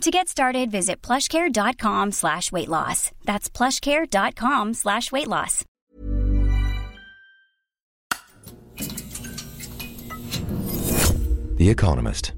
To 0.00 0.10
get 0.10 0.28
started, 0.28 0.70
visit 0.70 1.00
plushcare.com 1.02 2.12
slash 2.12 2.52
weight 2.52 2.68
loss. 2.68 3.10
That's 3.24 3.48
plushcare.com 3.48 4.74
slash 4.74 5.10
weight 5.10 5.28
loss. 5.28 5.64
The 11.56 11.70
Economist. 11.70 12.32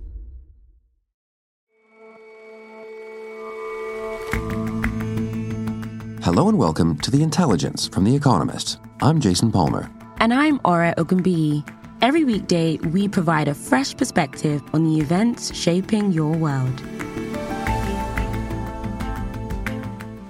Hello 6.22 6.48
and 6.48 6.58
welcome 6.58 6.98
to 6.98 7.10
The 7.10 7.22
Intelligence 7.22 7.88
from 7.88 8.04
The 8.04 8.14
Economist. 8.14 8.78
I'm 9.00 9.20
Jason 9.20 9.50
Palmer. 9.50 9.90
And 10.18 10.34
I'm 10.34 10.60
Ore 10.64 10.92
Ogunbiyi. 10.98 11.66
Every 12.02 12.24
weekday, 12.24 12.76
we 12.78 13.08
provide 13.08 13.48
a 13.48 13.54
fresh 13.54 13.96
perspective 13.96 14.62
on 14.74 14.84
the 14.84 15.00
events 15.00 15.54
shaping 15.54 16.12
your 16.12 16.36
world. 16.36 16.82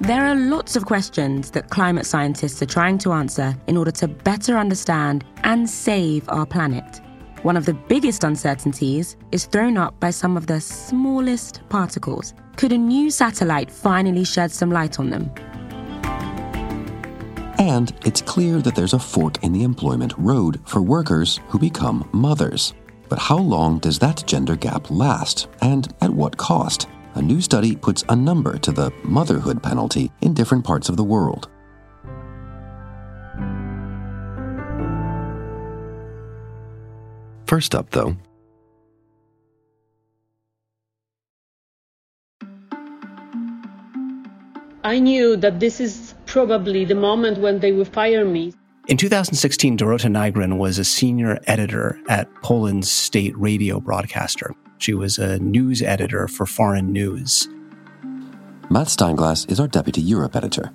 There 0.06 0.24
are 0.24 0.36
lots 0.36 0.76
of 0.76 0.86
questions 0.86 1.50
that 1.50 1.70
climate 1.70 2.06
scientists 2.06 2.62
are 2.62 2.66
trying 2.66 2.96
to 2.98 3.10
answer 3.10 3.56
in 3.66 3.76
order 3.76 3.90
to 3.90 4.06
better 4.06 4.56
understand 4.56 5.24
and 5.42 5.68
save 5.68 6.28
our 6.28 6.46
planet. 6.46 7.00
One 7.42 7.56
of 7.56 7.66
the 7.66 7.74
biggest 7.74 8.22
uncertainties 8.22 9.16
is 9.32 9.46
thrown 9.46 9.76
up 9.76 9.98
by 9.98 10.10
some 10.10 10.36
of 10.36 10.46
the 10.46 10.60
smallest 10.60 11.68
particles. 11.70 12.34
Could 12.54 12.70
a 12.70 12.78
new 12.78 13.10
satellite 13.10 13.68
finally 13.68 14.22
shed 14.22 14.52
some 14.52 14.70
light 14.70 15.00
on 15.00 15.10
them? 15.10 15.28
And 17.58 17.92
it's 18.04 18.22
clear 18.22 18.62
that 18.62 18.76
there's 18.76 18.94
a 18.94 19.00
fork 19.00 19.42
in 19.42 19.52
the 19.52 19.64
employment 19.64 20.14
road 20.16 20.60
for 20.66 20.80
workers 20.82 21.40
who 21.48 21.58
become 21.58 22.08
mothers. 22.12 22.74
But 23.08 23.18
how 23.18 23.38
long 23.38 23.80
does 23.80 23.98
that 23.98 24.22
gender 24.24 24.54
gap 24.54 24.88
last, 24.88 25.48
and 25.62 25.92
at 26.00 26.10
what 26.10 26.36
cost? 26.36 26.86
A 27.16 27.22
new 27.22 27.40
study 27.40 27.74
puts 27.74 28.04
a 28.10 28.14
number 28.14 28.58
to 28.58 28.70
the 28.70 28.92
motherhood 29.02 29.62
penalty 29.62 30.12
in 30.20 30.34
different 30.34 30.66
parts 30.66 30.90
of 30.90 30.98
the 30.98 31.02
world. 31.02 31.48
First 37.46 37.74
up, 37.74 37.88
though, 37.92 38.16
I 44.84 44.98
knew 44.98 45.36
that 45.36 45.58
this 45.58 45.80
is 45.80 46.12
probably 46.26 46.84
the 46.84 46.94
moment 46.94 47.38
when 47.38 47.60
they 47.60 47.72
will 47.72 47.86
fire 47.86 48.26
me. 48.26 48.52
In 48.88 48.98
2016, 48.98 49.78
Dorota 49.78 50.10
Nygren 50.10 50.58
was 50.58 50.78
a 50.78 50.84
senior 50.84 51.38
editor 51.46 51.98
at 52.10 52.28
Poland's 52.42 52.90
state 52.90 53.34
radio 53.38 53.80
broadcaster. 53.80 54.54
She 54.78 54.94
was 54.94 55.18
a 55.18 55.38
news 55.38 55.82
editor 55.82 56.28
for 56.28 56.46
foreign 56.46 56.92
news. 56.92 57.48
Matt 58.68 58.88
Steinglass 58.88 59.50
is 59.50 59.60
our 59.60 59.68
deputy 59.68 60.00
Europe 60.00 60.36
editor. 60.36 60.72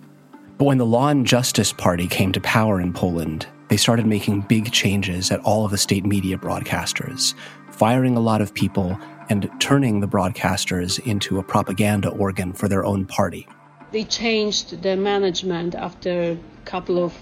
But 0.58 0.66
when 0.66 0.78
the 0.78 0.86
Law 0.86 1.10
and 1.10 1.26
Justice 1.26 1.74
Party 1.74 2.08
came 2.08 2.32
to 2.32 2.42
power 2.42 2.80
in 2.80 2.94
Poland, 2.94 3.48
they 3.70 3.78
started 3.78 4.06
making 4.06 4.42
big 4.42 4.72
changes 4.72 5.32
at 5.32 5.40
all 5.42 5.66
of 5.66 5.72
the 5.72 5.78
state 5.78 6.06
media 6.06 6.38
broadcasters, 6.38 7.34
firing 7.72 8.16
a 8.16 8.20
lot 8.20 8.42
of 8.42 8.54
people 8.54 8.98
and 9.30 9.50
turning 9.60 10.00
the 10.00 10.08
broadcasters 10.08 11.00
into 11.06 11.40
a 11.40 11.44
propaganda 11.44 12.10
organ 12.10 12.54
for 12.54 12.68
their 12.68 12.86
own 12.86 13.06
party. 13.06 13.48
They 13.92 14.04
changed 14.04 14.82
the 14.84 14.96
management 14.96 15.76
after 15.76 16.32
a 16.32 16.38
couple 16.66 17.04
of 17.04 17.14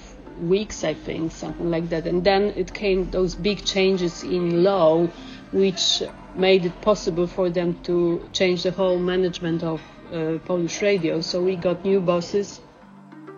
weeks, 0.42 0.84
I 0.84 0.94
think, 0.94 1.32
something 1.32 1.70
like 1.70 1.90
that. 1.90 2.08
And 2.08 2.24
then 2.24 2.54
it 2.56 2.74
came 2.74 3.10
those 3.12 3.36
big 3.36 3.66
changes 3.66 4.24
in 4.24 4.64
law, 4.64 5.08
which 5.52 6.04
made 6.36 6.66
it 6.66 6.82
possible 6.82 7.28
for 7.28 7.50
them 7.50 7.80
to 7.84 8.28
change 8.34 8.64
the 8.64 8.72
whole 8.72 9.00
management 9.00 9.64
of 9.64 9.82
uh, 10.14 10.38
Polish 10.46 10.82
radio. 10.82 11.22
So 11.22 11.42
we 11.42 11.56
got 11.56 11.84
new 11.84 12.00
bosses. 12.00 12.62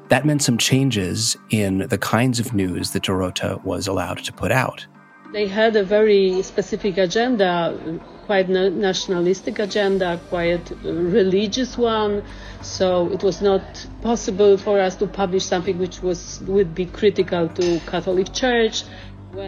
That 0.09 0.25
meant 0.25 0.41
some 0.41 0.57
changes 0.57 1.37
in 1.49 1.87
the 1.87 1.97
kinds 1.97 2.39
of 2.39 2.53
news 2.53 2.91
that 2.91 3.03
Dorota 3.03 3.63
was 3.63 3.87
allowed 3.87 4.19
to 4.25 4.33
put 4.33 4.51
out. 4.51 4.85
They 5.31 5.47
had 5.47 5.77
a 5.77 5.83
very 5.83 6.41
specific 6.41 6.97
agenda, 6.97 7.99
quite 8.25 8.49
nationalistic 8.49 9.59
agenda, 9.59 10.19
quite 10.27 10.69
religious 10.83 11.77
one. 11.77 12.23
So 12.61 13.09
it 13.13 13.23
was 13.23 13.41
not 13.41 13.63
possible 14.01 14.57
for 14.57 14.81
us 14.81 14.97
to 14.97 15.07
publish 15.07 15.45
something 15.45 15.79
which 15.79 16.01
was 16.01 16.41
would 16.47 16.75
be 16.75 16.85
critical 16.85 17.47
to 17.47 17.79
Catholic 17.87 18.33
Church. 18.33 18.83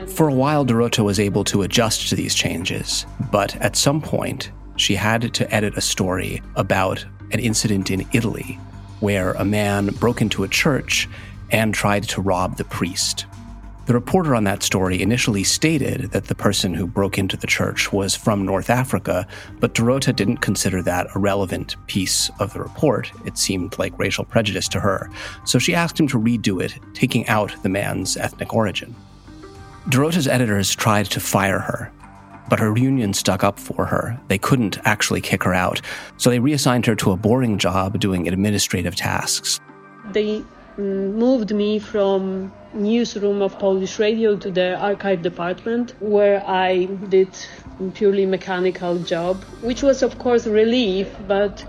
For 0.08 0.30
a 0.30 0.34
while, 0.34 0.66
Dorota 0.66 1.04
was 1.04 1.20
able 1.20 1.44
to 1.46 1.64
adjust 1.64 2.10
to 2.10 2.16
these 2.16 2.36
changes, 2.36 3.06
but 3.32 3.56
at 3.58 3.76
some 3.76 4.02
point, 4.02 4.52
she 4.78 4.96
had 4.96 5.34
to 5.34 5.54
edit 5.54 5.78
a 5.78 5.82
story 5.82 6.42
about 6.56 7.06
an 7.32 7.40
incident 7.40 7.92
in 7.92 8.08
Italy 8.14 8.60
where 9.02 9.34
a 9.34 9.44
man 9.44 9.88
broke 9.88 10.22
into 10.22 10.44
a 10.44 10.48
church 10.48 11.10
and 11.52 11.74
tried 11.74 12.04
to 12.04 12.22
rob 12.22 12.56
the 12.56 12.64
priest. 12.64 13.26
The 13.86 13.94
reporter 13.94 14.34
on 14.34 14.46
that 14.46 14.64
story 14.64 15.02
initially 15.02 15.44
stated 15.44 16.12
that 16.12 16.26
the 16.26 16.36
person 16.36 16.74
who 16.74 16.88
broke 16.88 17.18
into 17.18 17.36
the 17.36 17.48
church 17.48 17.92
was 17.92 18.16
from 18.16 18.46
North 18.46 18.70
Africa, 18.70 19.28
but 19.60 19.74
Dorota 19.74 20.16
didn't 20.16 20.38
consider 20.38 20.82
that 20.84 21.08
a 21.14 21.20
relevant 21.20 21.76
piece 21.88 22.32
of 22.40 22.54
the 22.54 22.62
report. 22.62 23.12
It 23.26 23.38
seemed 23.38 23.78
like 23.78 24.00
racial 24.00 24.24
prejudice 24.24 24.70
to 24.70 24.80
her. 24.80 25.10
So 25.44 25.60
she 25.60 25.76
asked 25.76 26.00
him 26.00 26.08
to 26.08 26.20
redo 26.20 26.64
it, 26.64 26.80
taking 26.94 27.28
out 27.28 27.62
the 27.62 27.68
man's 27.68 28.16
ethnic 28.16 28.54
origin. 28.54 28.96
Dorota's 29.90 30.30
editors 30.30 30.74
tried 30.74 31.08
to 31.08 31.20
fire 31.20 31.60
her, 31.60 31.92
but 32.50 32.60
her 32.60 32.78
union 32.78 33.14
stuck 33.14 33.44
up 33.44 33.60
for 33.60 33.86
her. 33.86 34.18
They 34.30 34.38
couldn't 34.38 34.78
actually 34.86 35.20
kick 35.20 35.44
her 35.44 35.54
out, 35.54 35.82
so 36.18 36.30
they 36.30 36.40
reassigned 36.40 36.86
her 36.86 36.96
to 36.96 37.12
a 37.12 37.18
boring 37.18 37.58
job 37.58 38.00
doing 38.00 38.28
administrative 38.28 38.96
tasks. 38.96 39.60
They 40.12 40.42
mm, 40.78 41.14
moved 41.14 41.54
me 41.54 41.80
from 41.80 42.54
newsroom 42.74 43.42
of 43.42 43.60
Polish 43.60 44.00
Radio 44.00 44.38
to 44.38 44.50
the 44.50 44.78
archive 44.78 45.22
department, 45.22 45.96
where 46.00 46.42
I 46.48 46.86
did 47.10 47.30
purely 47.94 48.26
mechanical 48.26 49.00
job, 49.00 49.44
which 49.62 49.84
was 49.84 50.02
of 50.02 50.18
course 50.18 50.48
relief, 50.48 51.10
but 51.28 51.66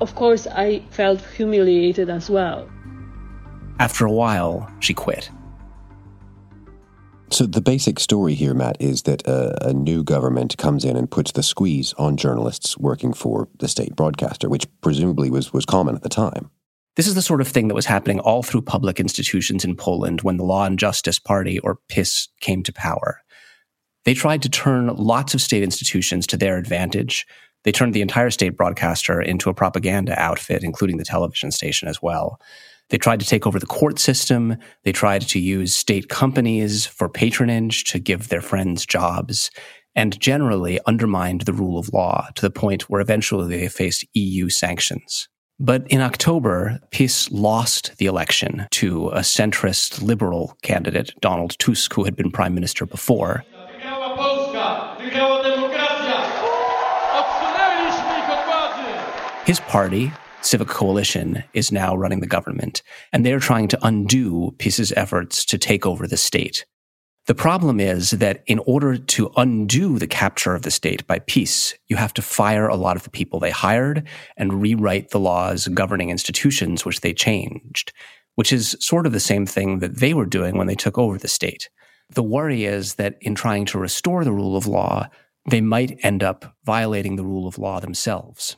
of 0.00 0.14
course 0.14 0.46
I 0.46 0.82
felt 0.90 1.20
humiliated 1.36 2.08
as 2.08 2.30
well. 2.30 2.66
After 3.78 4.06
a 4.06 4.12
while, 4.12 4.70
she 4.80 4.94
quit. 4.94 5.30
So 7.30 7.44
the 7.44 7.60
basic 7.60 8.00
story 8.00 8.34
here, 8.34 8.54
Matt, 8.54 8.78
is 8.80 9.02
that 9.02 9.26
a, 9.26 9.68
a, 9.68 9.72
new 9.74 10.02
government 10.02 10.56
comes 10.56 10.84
in 10.84 10.96
and 10.96 11.10
puts 11.10 11.32
the 11.32 11.42
squeeze 11.42 11.92
on 11.98 12.16
journalists 12.16 12.78
working 12.78 13.12
for 13.12 13.48
the 13.58 13.68
state 13.68 13.94
broadcaster, 13.94 14.48
which 14.48 14.66
presumably 14.80 15.30
was, 15.30 15.52
was 15.52 15.66
common 15.66 15.94
at 15.94 16.02
the 16.02 16.08
time. 16.08 16.50
This 16.96 17.06
is 17.06 17.14
the 17.14 17.22
sort 17.22 17.40
of 17.40 17.48
thing 17.48 17.68
that 17.68 17.74
was 17.74 17.86
happening 17.86 18.18
all 18.18 18.42
through 18.42 18.62
public 18.62 18.98
institutions 18.98 19.64
in 19.64 19.76
Poland 19.76 20.22
when 20.22 20.38
the 20.38 20.44
Law 20.44 20.64
and 20.64 20.78
Justice 20.78 21.18
Party, 21.18 21.58
or 21.58 21.78
PiS, 21.88 22.28
came 22.40 22.62
to 22.64 22.72
power. 22.72 23.20
They 24.04 24.14
tried 24.14 24.42
to 24.42 24.48
turn 24.48 24.88
lots 24.88 25.34
of 25.34 25.42
state 25.42 25.62
institutions 25.62 26.26
to 26.28 26.36
their 26.36 26.56
advantage. 26.56 27.26
They 27.62 27.72
turned 27.72 27.92
the 27.92 28.02
entire 28.02 28.30
state 28.30 28.56
broadcaster 28.56 29.20
into 29.20 29.50
a 29.50 29.54
propaganda 29.54 30.18
outfit, 30.18 30.64
including 30.64 30.96
the 30.96 31.04
television 31.04 31.52
station 31.52 31.88
as 31.88 32.00
well. 32.00 32.40
They 32.90 32.98
tried 32.98 33.20
to 33.20 33.26
take 33.26 33.46
over 33.46 33.58
the 33.58 33.66
court 33.66 33.98
system. 33.98 34.56
They 34.84 34.92
tried 34.92 35.22
to 35.22 35.38
use 35.38 35.76
state 35.76 36.08
companies 36.08 36.86
for 36.86 37.08
patronage 37.08 37.84
to 37.84 37.98
give 37.98 38.28
their 38.28 38.40
friends 38.40 38.86
jobs 38.86 39.50
and 39.94 40.18
generally 40.20 40.78
undermined 40.86 41.42
the 41.42 41.52
rule 41.52 41.78
of 41.78 41.92
law 41.92 42.28
to 42.36 42.42
the 42.42 42.50
point 42.50 42.88
where 42.88 43.00
eventually 43.00 43.48
they 43.48 43.68
faced 43.68 44.06
EU 44.14 44.48
sanctions. 44.48 45.28
But 45.60 45.88
in 45.88 46.00
October, 46.00 46.78
PiS 46.92 47.32
lost 47.32 47.96
the 47.98 48.06
election 48.06 48.68
to 48.70 49.08
a 49.08 49.20
centrist 49.20 50.00
liberal 50.00 50.56
candidate, 50.62 51.12
Donald 51.20 51.58
Tusk, 51.58 51.92
who 51.94 52.04
had 52.04 52.14
been 52.14 52.30
prime 52.30 52.54
minister 52.54 52.86
before. 52.86 53.44
His 59.46 59.60
party, 59.60 60.12
Civic 60.40 60.68
Coalition 60.68 61.42
is 61.52 61.72
now 61.72 61.96
running 61.96 62.20
the 62.20 62.26
government, 62.26 62.82
and 63.12 63.26
they're 63.26 63.40
trying 63.40 63.68
to 63.68 63.78
undo 63.82 64.54
PiS's 64.58 64.92
efforts 64.92 65.44
to 65.46 65.58
take 65.58 65.84
over 65.84 66.06
the 66.06 66.16
state. 66.16 66.64
The 67.26 67.34
problem 67.34 67.78
is 67.78 68.12
that 68.12 68.42
in 68.46 68.58
order 68.60 68.96
to 68.96 69.30
undo 69.36 69.98
the 69.98 70.06
capture 70.06 70.54
of 70.54 70.62
the 70.62 70.70
state 70.70 71.06
by 71.06 71.18
PiS, 71.18 71.74
you 71.88 71.96
have 71.96 72.14
to 72.14 72.22
fire 72.22 72.68
a 72.68 72.76
lot 72.76 72.96
of 72.96 73.02
the 73.02 73.10
people 73.10 73.38
they 73.38 73.50
hired 73.50 74.08
and 74.38 74.62
rewrite 74.62 75.10
the 75.10 75.20
laws 75.20 75.68
governing 75.68 76.08
institutions 76.08 76.86
which 76.86 77.02
they 77.02 77.12
changed, 77.12 77.92
which 78.36 78.50
is 78.50 78.76
sort 78.80 79.04
of 79.04 79.12
the 79.12 79.20
same 79.20 79.44
thing 79.44 79.80
that 79.80 79.96
they 79.96 80.14
were 80.14 80.24
doing 80.24 80.56
when 80.56 80.68
they 80.68 80.74
took 80.74 80.96
over 80.96 81.18
the 81.18 81.28
state. 81.28 81.68
The 82.08 82.22
worry 82.22 82.64
is 82.64 82.94
that 82.94 83.18
in 83.20 83.34
trying 83.34 83.66
to 83.66 83.78
restore 83.78 84.24
the 84.24 84.32
rule 84.32 84.56
of 84.56 84.66
law, 84.66 85.08
they 85.50 85.60
might 85.60 85.98
end 86.02 86.22
up 86.22 86.56
violating 86.64 87.16
the 87.16 87.24
rule 87.24 87.46
of 87.46 87.58
law 87.58 87.80
themselves. 87.80 88.56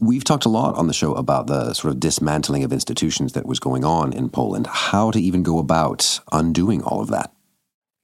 We've 0.00 0.22
talked 0.22 0.44
a 0.44 0.48
lot 0.48 0.76
on 0.76 0.86
the 0.86 0.92
show 0.92 1.14
about 1.14 1.48
the 1.48 1.74
sort 1.74 1.92
of 1.92 1.98
dismantling 1.98 2.62
of 2.62 2.72
institutions 2.72 3.32
that 3.32 3.46
was 3.46 3.58
going 3.58 3.84
on 3.84 4.12
in 4.12 4.30
Poland, 4.30 4.68
how 4.68 5.10
to 5.10 5.20
even 5.20 5.42
go 5.42 5.58
about 5.58 6.20
undoing 6.30 6.82
all 6.82 7.00
of 7.00 7.08
that. 7.08 7.32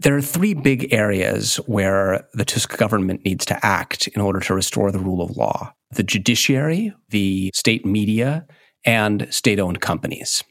There 0.00 0.16
are 0.16 0.22
three 0.22 0.54
big 0.54 0.92
areas 0.92 1.56
where 1.66 2.26
the 2.34 2.44
Tusk 2.44 2.76
government 2.76 3.24
needs 3.24 3.44
to 3.46 3.64
act 3.64 4.08
in 4.08 4.20
order 4.20 4.40
to 4.40 4.54
restore 4.54 4.90
the 4.90 4.98
rule 4.98 5.22
of 5.22 5.36
law 5.36 5.72
the 5.92 6.02
judiciary, 6.02 6.92
the 7.10 7.52
state 7.54 7.86
media, 7.86 8.44
and 8.84 9.32
state 9.32 9.60
owned 9.60 9.80
companies. 9.80 10.42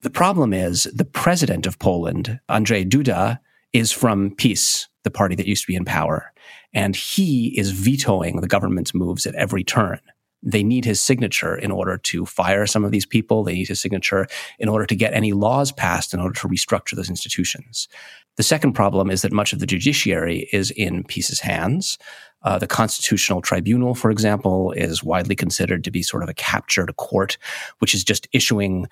The 0.00 0.10
problem 0.10 0.52
is 0.52 0.84
the 0.92 1.04
president 1.04 1.66
of 1.68 1.78
Poland, 1.78 2.40
Andrzej 2.50 2.88
Duda, 2.88 3.38
is 3.72 3.92
from 3.92 4.34
PiS, 4.34 4.88
the 5.04 5.12
party 5.12 5.36
that 5.36 5.46
used 5.46 5.62
to 5.62 5.68
be 5.68 5.76
in 5.76 5.84
power, 5.84 6.32
and 6.74 6.96
he 6.96 7.56
is 7.56 7.70
vetoing 7.70 8.40
the 8.40 8.48
government's 8.48 8.92
moves 8.92 9.24
at 9.24 9.36
every 9.36 9.62
turn 9.62 10.00
they 10.42 10.62
need 10.62 10.84
his 10.84 11.00
signature 11.00 11.56
in 11.56 11.70
order 11.70 11.98
to 11.98 12.24
fire 12.24 12.66
some 12.66 12.84
of 12.84 12.90
these 12.90 13.06
people. 13.06 13.42
They 13.42 13.54
need 13.54 13.68
his 13.68 13.80
signature 13.80 14.26
in 14.58 14.68
order 14.68 14.86
to 14.86 14.94
get 14.94 15.14
any 15.14 15.32
laws 15.32 15.72
passed 15.72 16.14
in 16.14 16.20
order 16.20 16.38
to 16.40 16.48
restructure 16.48 16.94
those 16.94 17.10
institutions. 17.10 17.88
The 18.36 18.42
second 18.44 18.74
problem 18.74 19.10
is 19.10 19.22
that 19.22 19.32
much 19.32 19.52
of 19.52 19.58
the 19.58 19.66
judiciary 19.66 20.48
is 20.52 20.70
in 20.70 21.02
PiS's 21.04 21.40
hands. 21.40 21.98
Uh, 22.42 22.56
the 22.56 22.68
Constitutional 22.68 23.42
Tribunal, 23.42 23.96
for 23.96 24.12
example, 24.12 24.70
is 24.72 25.02
widely 25.02 25.34
considered 25.34 25.82
to 25.82 25.90
be 25.90 26.04
sort 26.04 26.22
of 26.22 26.28
a 26.28 26.34
captured 26.34 26.94
court, 26.96 27.36
which 27.80 27.94
is 27.94 28.04
just 28.04 28.28
issuing 28.32 28.86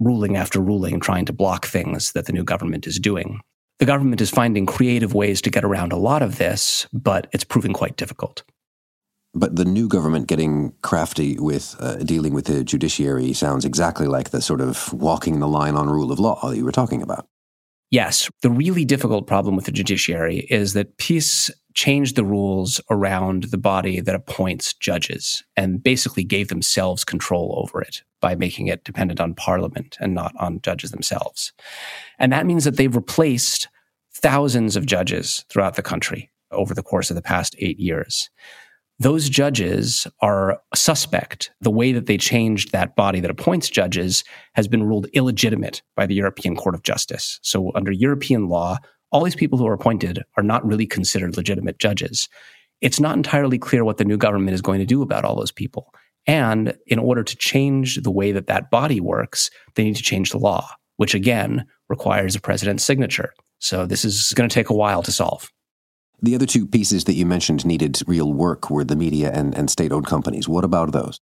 ruling 0.00 0.36
after 0.36 0.60
ruling, 0.60 0.98
trying 0.98 1.26
to 1.26 1.32
block 1.32 1.66
things 1.66 2.12
that 2.12 2.24
the 2.24 2.32
new 2.32 2.44
government 2.44 2.86
is 2.86 2.98
doing. 2.98 3.40
The 3.78 3.86
government 3.86 4.22
is 4.22 4.30
finding 4.30 4.64
creative 4.64 5.12
ways 5.12 5.42
to 5.42 5.50
get 5.50 5.64
around 5.64 5.92
a 5.92 5.98
lot 5.98 6.22
of 6.22 6.38
this, 6.38 6.86
but 6.94 7.26
it's 7.32 7.44
proving 7.44 7.74
quite 7.74 7.96
difficult. 7.96 8.42
But 9.36 9.56
the 9.56 9.66
new 9.66 9.86
government 9.86 10.28
getting 10.28 10.72
crafty 10.80 11.38
with 11.38 11.76
uh, 11.78 11.96
dealing 11.96 12.32
with 12.32 12.46
the 12.46 12.64
judiciary 12.64 13.34
sounds 13.34 13.66
exactly 13.66 14.06
like 14.06 14.30
the 14.30 14.40
sort 14.40 14.62
of 14.62 14.90
walking 14.94 15.40
the 15.40 15.46
line 15.46 15.74
on 15.76 15.90
rule 15.90 16.10
of 16.10 16.18
law 16.18 16.48
that 16.48 16.56
you 16.56 16.64
were 16.64 16.72
talking 16.72 17.02
about. 17.02 17.28
Yes. 17.90 18.30
The 18.40 18.50
really 18.50 18.86
difficult 18.86 19.26
problem 19.26 19.54
with 19.54 19.66
the 19.66 19.72
judiciary 19.72 20.46
is 20.50 20.72
that 20.72 20.96
PiS 20.96 21.50
changed 21.74 22.16
the 22.16 22.24
rules 22.24 22.80
around 22.90 23.44
the 23.44 23.58
body 23.58 24.00
that 24.00 24.14
appoints 24.14 24.72
judges 24.72 25.44
and 25.54 25.82
basically 25.82 26.24
gave 26.24 26.48
themselves 26.48 27.04
control 27.04 27.62
over 27.62 27.82
it 27.82 28.02
by 28.22 28.34
making 28.34 28.68
it 28.68 28.84
dependent 28.84 29.20
on 29.20 29.34
parliament 29.34 29.98
and 30.00 30.14
not 30.14 30.34
on 30.40 30.62
judges 30.62 30.92
themselves. 30.92 31.52
And 32.18 32.32
that 32.32 32.46
means 32.46 32.64
that 32.64 32.78
they've 32.78 32.96
replaced 32.96 33.68
thousands 34.14 34.76
of 34.76 34.86
judges 34.86 35.44
throughout 35.50 35.76
the 35.76 35.82
country 35.82 36.30
over 36.50 36.72
the 36.72 36.82
course 36.82 37.10
of 37.10 37.16
the 37.16 37.22
past 37.22 37.54
eight 37.58 37.78
years 37.78 38.30
those 38.98 39.28
judges 39.28 40.06
are 40.20 40.58
suspect. 40.74 41.50
The 41.60 41.70
way 41.70 41.92
that 41.92 42.06
they 42.06 42.16
changed 42.16 42.72
that 42.72 42.96
body 42.96 43.20
that 43.20 43.30
appoints 43.30 43.68
judges 43.68 44.24
has 44.54 44.68
been 44.68 44.82
ruled 44.82 45.06
illegitimate 45.12 45.82
by 45.96 46.06
the 46.06 46.14
European 46.14 46.56
Court 46.56 46.74
of 46.74 46.82
Justice. 46.82 47.38
So, 47.42 47.72
under 47.74 47.92
European 47.92 48.48
law, 48.48 48.78
all 49.12 49.22
these 49.22 49.36
people 49.36 49.58
who 49.58 49.66
are 49.66 49.74
appointed 49.74 50.22
are 50.36 50.42
not 50.42 50.66
really 50.66 50.86
considered 50.86 51.36
legitimate 51.36 51.78
judges. 51.78 52.28
It's 52.80 53.00
not 53.00 53.16
entirely 53.16 53.58
clear 53.58 53.84
what 53.84 53.98
the 53.98 54.04
new 54.04 54.16
government 54.16 54.54
is 54.54 54.62
going 54.62 54.80
to 54.80 54.86
do 54.86 55.02
about 55.02 55.24
all 55.24 55.36
those 55.36 55.52
people. 55.52 55.92
And 56.26 56.76
in 56.86 56.98
order 56.98 57.22
to 57.22 57.36
change 57.36 57.96
the 57.96 58.10
way 58.10 58.32
that 58.32 58.48
that 58.48 58.70
body 58.70 59.00
works, 59.00 59.50
they 59.74 59.84
need 59.84 59.96
to 59.96 60.02
change 60.02 60.30
the 60.30 60.38
law, 60.38 60.68
which 60.96 61.14
again 61.14 61.66
requires 61.88 62.34
a 62.34 62.40
president's 62.40 62.84
signature. 62.84 63.32
So, 63.58 63.84
this 63.84 64.06
is 64.06 64.32
going 64.34 64.48
to 64.48 64.54
take 64.54 64.70
a 64.70 64.74
while 64.74 65.02
to 65.02 65.12
solve. 65.12 65.50
The 66.22 66.34
other 66.34 66.46
two 66.46 66.66
pieces 66.66 67.04
that 67.04 67.14
you 67.14 67.26
mentioned 67.26 67.66
needed 67.66 68.00
real 68.06 68.32
work 68.32 68.70
were 68.70 68.84
the 68.84 68.96
media 68.96 69.30
and, 69.32 69.54
and 69.54 69.70
state 69.70 69.92
owned 69.92 70.06
companies. 70.06 70.48
What 70.48 70.64
about 70.64 70.92
those? 70.92 71.20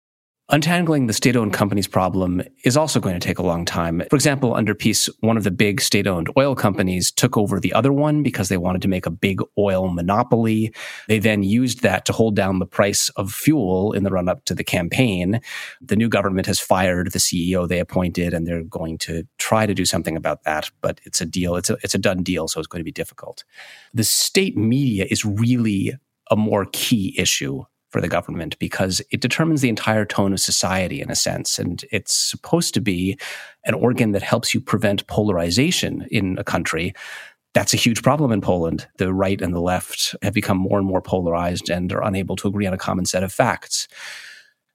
Untangling 0.51 1.09
the 1.09 1.13
state 1.13 1.37
owned 1.37 1.53
companies 1.53 1.87
problem 1.87 2.41
is 2.65 2.75
also 2.75 3.01
going 3.01 3.13
to 3.13 3.21
take 3.21 3.39
a 3.39 3.43
long 3.43 3.67
time. 3.67 4.03
For 4.09 4.17
example, 4.17 4.55
under 4.55 4.75
PiS, 4.75 5.11
one 5.21 5.37
of 5.37 5.45
the 5.45 5.51
big 5.51 5.79
state 5.79 6.07
owned 6.07 6.31
oil 6.39 6.55
companies 6.55 7.11
took 7.11 7.37
over 7.37 7.61
the 7.61 7.75
other 7.75 7.93
one 7.93 8.23
because 8.23 8.49
they 8.49 8.57
wanted 8.57 8.81
to 8.81 8.89
make 8.89 9.05
a 9.05 9.11
big 9.11 9.43
oil 9.59 9.89
monopoly. 9.89 10.73
They 11.07 11.19
then 11.19 11.43
used 11.43 11.83
that 11.83 12.07
to 12.07 12.15
hold 12.15 12.35
down 12.35 12.61
the 12.61 12.67
price 12.67 13.11
of 13.11 13.31
fuel 13.31 13.93
in 13.93 14.05
the 14.05 14.11
run 14.11 14.27
up 14.27 14.47
to 14.47 14.55
the 14.55 14.65
campaign. 14.65 15.43
The 15.83 15.97
new 15.97 16.09
government 16.09 16.47
has 16.47 16.59
fired 16.59 17.13
the 17.13 17.19
CEO 17.19 17.69
they 17.69 17.79
appointed 17.79 18.33
and 18.33 18.47
they're 18.47 18.65
going 18.65 18.97
to 18.99 19.25
try 19.37 19.67
to 19.67 19.75
do 19.75 19.85
something 19.85 20.17
about 20.17 20.45
that, 20.45 20.71
but 20.81 20.99
it's 21.05 21.21
a 21.21 21.27
deal. 21.27 21.57
It's 21.57 21.69
a, 21.69 21.77
it's 21.83 21.95
a 21.95 21.99
done 21.99 22.23
deal, 22.23 22.49
so 22.49 22.59
it's 22.59 22.67
going 22.67 22.81
to 22.81 22.85
be 22.85 22.91
difficult. 22.91 23.45
The 23.93 24.03
state 24.03 24.57
media 24.57 25.05
is 25.11 25.27
really 25.27 25.93
a 26.31 26.37
more 26.37 26.67
key 26.73 27.15
issue 27.19 27.65
for 27.91 28.01
the 28.01 28.09
government 28.09 28.59
because 28.59 29.01
it 29.11 29.21
determines 29.21 29.61
the 29.61 29.69
entire 29.69 30.05
tone 30.05 30.33
of 30.33 30.41
society 30.41 31.01
in 31.01 31.11
a 31.11 31.17
sense. 31.17 31.59
And 31.59 31.85
it's 31.91 32.15
supposed 32.15 32.75
to 32.75 32.81
be 32.81 33.19
an 33.65 33.75
organ 33.75 34.13
that 34.13 34.23
helps 34.23 34.53
you 34.53 34.61
prevent 34.61 35.07
polarization 35.07 36.07
in 36.11 36.37
a 36.39 36.45
country. 36.45 36.95
That's 37.55 37.73
a 37.73 37.79
huge 37.79 38.03
problem 38.03 38.31
in 38.31 38.41
Poland. 38.41 38.87
The 38.99 39.13
right 39.13 39.41
and 39.41 39.55
the 39.55 39.61
left 39.61 40.15
have 40.23 40.35
become 40.35 40.59
more 40.59 40.79
and 40.79 40.87
more 40.87 41.01
polarized 41.01 41.71
and 41.71 41.93
are 41.93 42.05
unable 42.05 42.37
to 42.37 42.49
agree 42.49 42.67
on 42.67 42.75
a 42.75 42.79
common 42.79 43.07
set 43.07 43.23
of 43.23 43.33
facts. 43.33 43.89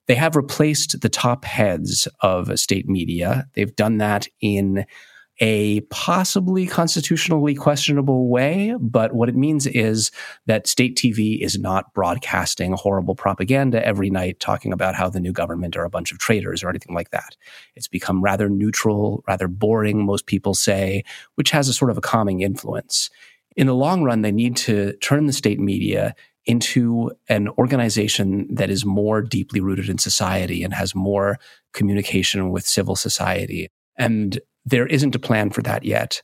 They 0.06 0.16
have 0.16 0.36
replaced 0.36 1.00
the 1.00 1.08
top 1.08 1.44
heads 1.44 2.08
of 2.20 2.58
state 2.58 2.88
media. 2.88 3.46
They've 3.54 3.74
done 3.74 3.98
that 3.98 4.28
in 4.40 4.84
a 5.40 5.80
possibly 5.82 6.66
constitutionally 6.66 7.54
questionable 7.54 8.28
way. 8.28 8.74
But 8.78 9.14
what 9.14 9.28
it 9.28 9.34
means 9.34 9.66
is 9.66 10.10
that 10.46 10.66
state 10.66 10.96
TV 10.96 11.40
is 11.40 11.58
not 11.58 11.92
broadcasting 11.92 12.72
horrible 12.72 13.14
propaganda 13.14 13.84
every 13.84 14.10
night 14.10 14.38
talking 14.38 14.72
about 14.72 14.94
how 14.94 15.08
the 15.10 15.20
new 15.20 15.32
government 15.32 15.76
are 15.76 15.84
a 15.84 15.90
bunch 15.90 16.12
of 16.12 16.18
traitors 16.18 16.62
or 16.62 16.68
anything 16.68 16.94
like 16.94 17.10
that. 17.10 17.36
It's 17.74 17.88
become 17.88 18.22
rather 18.22 18.48
neutral, 18.48 19.24
rather 19.26 19.48
boring, 19.48 20.04
most 20.06 20.26
people 20.26 20.54
say, 20.54 21.04
which 21.34 21.50
has 21.50 21.68
a 21.68 21.74
sort 21.74 21.90
of 21.90 21.98
a 21.98 22.02
calming 22.02 22.40
influence. 22.40 23.10
In 23.56 23.66
the 23.66 23.74
long 23.74 24.02
run, 24.02 24.22
they 24.22 24.32
need 24.32 24.56
to 24.58 24.92
turn 24.94 25.26
the 25.26 25.32
state 25.32 25.60
media 25.60 26.14
into 26.46 27.10
an 27.28 27.48
organization 27.50 28.46
that 28.54 28.70
is 28.70 28.84
more 28.84 29.22
deeply 29.22 29.60
rooted 29.60 29.88
in 29.88 29.98
society 29.98 30.62
and 30.62 30.74
has 30.74 30.94
more 30.94 31.38
communication 31.72 32.50
with 32.50 32.66
civil 32.66 32.94
society. 32.96 33.68
And 33.96 34.38
there 34.64 34.86
isn't 34.86 35.14
a 35.14 35.18
plan 35.18 35.50
for 35.50 35.62
that 35.62 35.84
yet. 35.84 36.22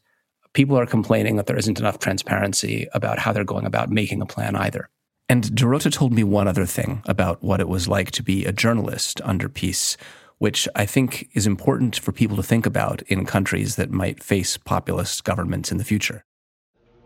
People 0.53 0.79
are 0.79 0.87
complaining 0.87 1.37
that 1.37 1.47
there 1.47 1.59
isn't 1.59 1.79
enough 1.79 1.99
transparency 1.99 2.89
about 2.93 3.19
how 3.19 3.33
they're 3.33 3.45
going 3.45 3.67
about 3.67 3.91
making 3.91 4.21
a 4.21 4.27
plan 4.27 4.57
either. 4.57 4.89
And 5.29 5.45
Dorota 5.45 5.93
told 5.93 6.13
me 6.13 6.25
one 6.25 6.49
other 6.49 6.67
thing 6.67 7.03
about 7.07 7.41
what 7.43 7.61
it 7.61 7.69
was 7.69 7.87
like 7.87 8.11
to 8.13 8.23
be 8.23 8.45
a 8.45 8.53
journalist 8.53 9.21
under 9.23 9.49
PiS, 9.49 9.97
which 10.39 10.67
I 10.75 10.87
think 10.87 11.29
is 11.35 11.47
important 11.47 12.01
for 12.01 12.11
people 12.11 12.37
to 12.37 12.43
think 12.43 12.67
about 12.67 13.03
in 13.03 13.27
countries 13.27 13.77
that 13.77 13.93
might 13.93 14.23
face 14.23 14.57
populist 14.57 15.23
governments 15.23 15.71
in 15.71 15.79
the 15.79 15.85
future. 15.85 16.25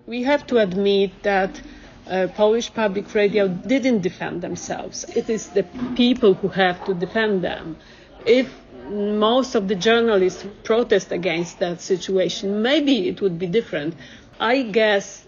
We 0.07 0.23
have 0.23 0.47
to 0.47 0.59
admit 0.59 1.23
that 1.23 1.61
uh, 2.09 2.29
Polish 2.35 2.73
public 2.73 3.15
radio 3.15 3.49
didn't 3.49 4.01
defend 4.01 4.41
themselves. 4.41 5.05
It 5.17 5.29
is 5.29 5.49
the 5.49 5.65
people 5.97 6.35
who 6.35 6.49
have 6.49 6.83
to 6.87 6.95
defend 6.95 7.43
them. 7.43 7.77
If 8.25 8.49
most 8.91 9.55
of 9.55 9.69
the 9.69 9.75
journalists 9.75 10.45
protest 10.63 11.13
against 11.13 11.59
that 11.59 11.81
situation, 11.81 12.63
maybe 12.63 13.09
it 13.09 13.21
would 13.21 13.39
be 13.39 13.47
different. 13.47 13.95
I 14.41 14.63
guess 14.63 15.27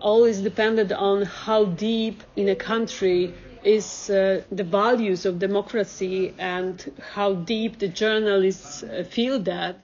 always 0.00 0.40
depended 0.40 0.92
on 0.92 1.22
how 1.22 1.64
deep 1.64 2.22
in 2.36 2.48
a 2.48 2.54
country 2.54 3.34
is 3.64 4.10
uh, 4.10 4.42
the 4.52 4.64
values 4.64 5.26
of 5.26 5.38
democracy 5.38 6.32
and 6.38 6.92
how 7.14 7.34
deep 7.34 7.78
the 7.78 7.88
journalists 7.88 8.82
uh, 8.82 9.04
feel 9.08 9.40
that. 9.40 9.80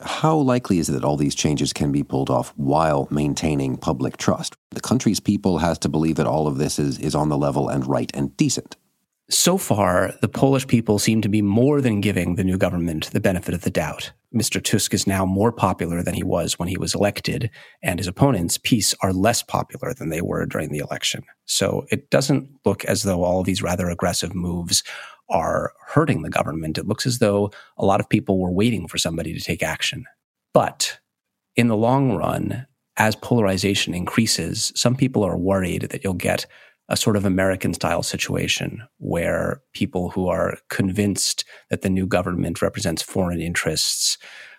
How 0.00 0.36
likely 0.36 0.78
is 0.78 0.88
it 0.88 0.92
that 0.92 1.04
all 1.04 1.16
these 1.16 1.34
changes 1.34 1.72
can 1.72 1.92
be 1.92 2.02
pulled 2.02 2.28
off 2.28 2.52
while 2.56 3.06
maintaining 3.10 3.76
public 3.76 4.16
trust? 4.16 4.56
The 4.72 4.80
country's 4.80 5.20
people 5.20 5.58
has 5.58 5.78
to 5.78 5.88
believe 5.88 6.16
that 6.16 6.26
all 6.26 6.46
of 6.46 6.58
this 6.58 6.78
is, 6.78 6.98
is 6.98 7.14
on 7.14 7.28
the 7.28 7.38
level 7.38 7.68
and 7.68 7.86
right 7.86 8.10
and 8.12 8.36
decent. 8.36 8.76
So 9.30 9.56
far, 9.56 10.12
the 10.20 10.28
Polish 10.28 10.66
people 10.66 10.98
seem 10.98 11.22
to 11.22 11.30
be 11.30 11.40
more 11.40 11.80
than 11.80 12.02
giving 12.02 12.34
the 12.34 12.44
new 12.44 12.58
government 12.58 13.10
the 13.12 13.20
benefit 13.20 13.54
of 13.54 13.62
the 13.62 13.70
doubt. 13.70 14.12
Mr. 14.34 14.62
Tusk 14.62 14.92
is 14.92 15.06
now 15.06 15.24
more 15.24 15.50
popular 15.50 16.02
than 16.02 16.12
he 16.12 16.22
was 16.22 16.58
when 16.58 16.68
he 16.68 16.76
was 16.76 16.94
elected, 16.94 17.50
and 17.82 17.98
his 17.98 18.06
opponents, 18.06 18.58
PiS, 18.58 18.94
are 19.00 19.14
less 19.14 19.42
popular 19.42 19.94
than 19.94 20.10
they 20.10 20.20
were 20.20 20.44
during 20.44 20.70
the 20.70 20.78
election. 20.78 21.22
So 21.46 21.86
it 21.90 22.10
doesn't 22.10 22.50
look 22.66 22.84
as 22.84 23.04
though 23.04 23.24
all 23.24 23.42
these 23.42 23.62
rather 23.62 23.88
aggressive 23.88 24.34
moves 24.34 24.82
are 25.30 25.72
hurting 25.86 26.20
the 26.20 26.28
government. 26.30 26.76
It 26.76 26.86
looks 26.86 27.06
as 27.06 27.18
though 27.18 27.50
a 27.78 27.86
lot 27.86 28.00
of 28.00 28.10
people 28.10 28.38
were 28.38 28.52
waiting 28.52 28.88
for 28.88 28.98
somebody 28.98 29.32
to 29.32 29.40
take 29.40 29.62
action. 29.62 30.04
But 30.52 30.98
in 31.56 31.68
the 31.68 31.76
long 31.76 32.12
run, 32.12 32.66
as 32.98 33.16
polarization 33.16 33.94
increases, 33.94 34.70
some 34.76 34.96
people 34.96 35.24
are 35.24 35.38
worried 35.38 35.88
that 35.90 36.04
you'll 36.04 36.14
get 36.14 36.46
a 36.88 36.96
sort 36.96 37.16
of 37.16 37.24
American 37.24 37.72
style 37.72 38.02
situation 38.02 38.82
where 38.98 39.62
people 39.72 40.10
who 40.10 40.28
are 40.28 40.58
convinced 40.68 41.44
that 41.70 41.82
the 41.82 41.90
new 41.90 42.06
government 42.06 42.60
represents 42.60 43.02
foreign 43.02 43.40
interests 43.40 44.18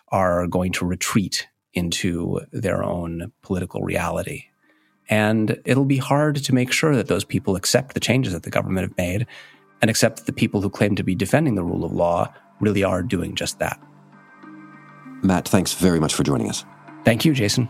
are 0.10 0.48
going 0.48 0.72
to 0.72 0.86
retreat 0.86 1.48
into 1.74 2.42
their 2.52 2.84
own 2.84 3.32
political 3.42 3.82
reality. 3.82 4.46
And 5.08 5.62
it'll 5.66 5.86
be 5.86 5.98
hard 5.98 6.38
to 6.38 6.56
make 6.56 6.72
sure 6.72 6.96
that 6.96 7.08
those 7.08 7.24
people 7.24 7.56
accept 7.56 7.94
the 7.94 8.00
changes 8.00 8.34
that 8.34 8.44
the 8.44 8.50
government 8.50 8.88
have 8.88 8.98
made 8.98 9.28
and 9.82 9.92
accept 9.92 10.18
that 10.18 10.26
the 10.26 10.34
people 10.34 10.62
who 10.62 10.70
claim 10.70 10.96
to 10.96 11.04
be 11.04 11.14
defending 11.14 11.56
the 11.56 11.64
rule 11.64 11.86
of 11.86 11.92
law 11.92 12.34
really 12.60 12.84
are 12.84 13.04
doing 13.04 13.36
just 13.36 13.60
that. 13.60 13.80
Matt, 15.22 15.48
thanks 15.48 15.74
very 15.74 16.00
much 16.00 16.14
for 16.14 16.24
joining 16.24 16.50
us. 16.50 16.66
Thank 17.04 17.26
you, 17.26 17.34
Jason. 17.34 17.70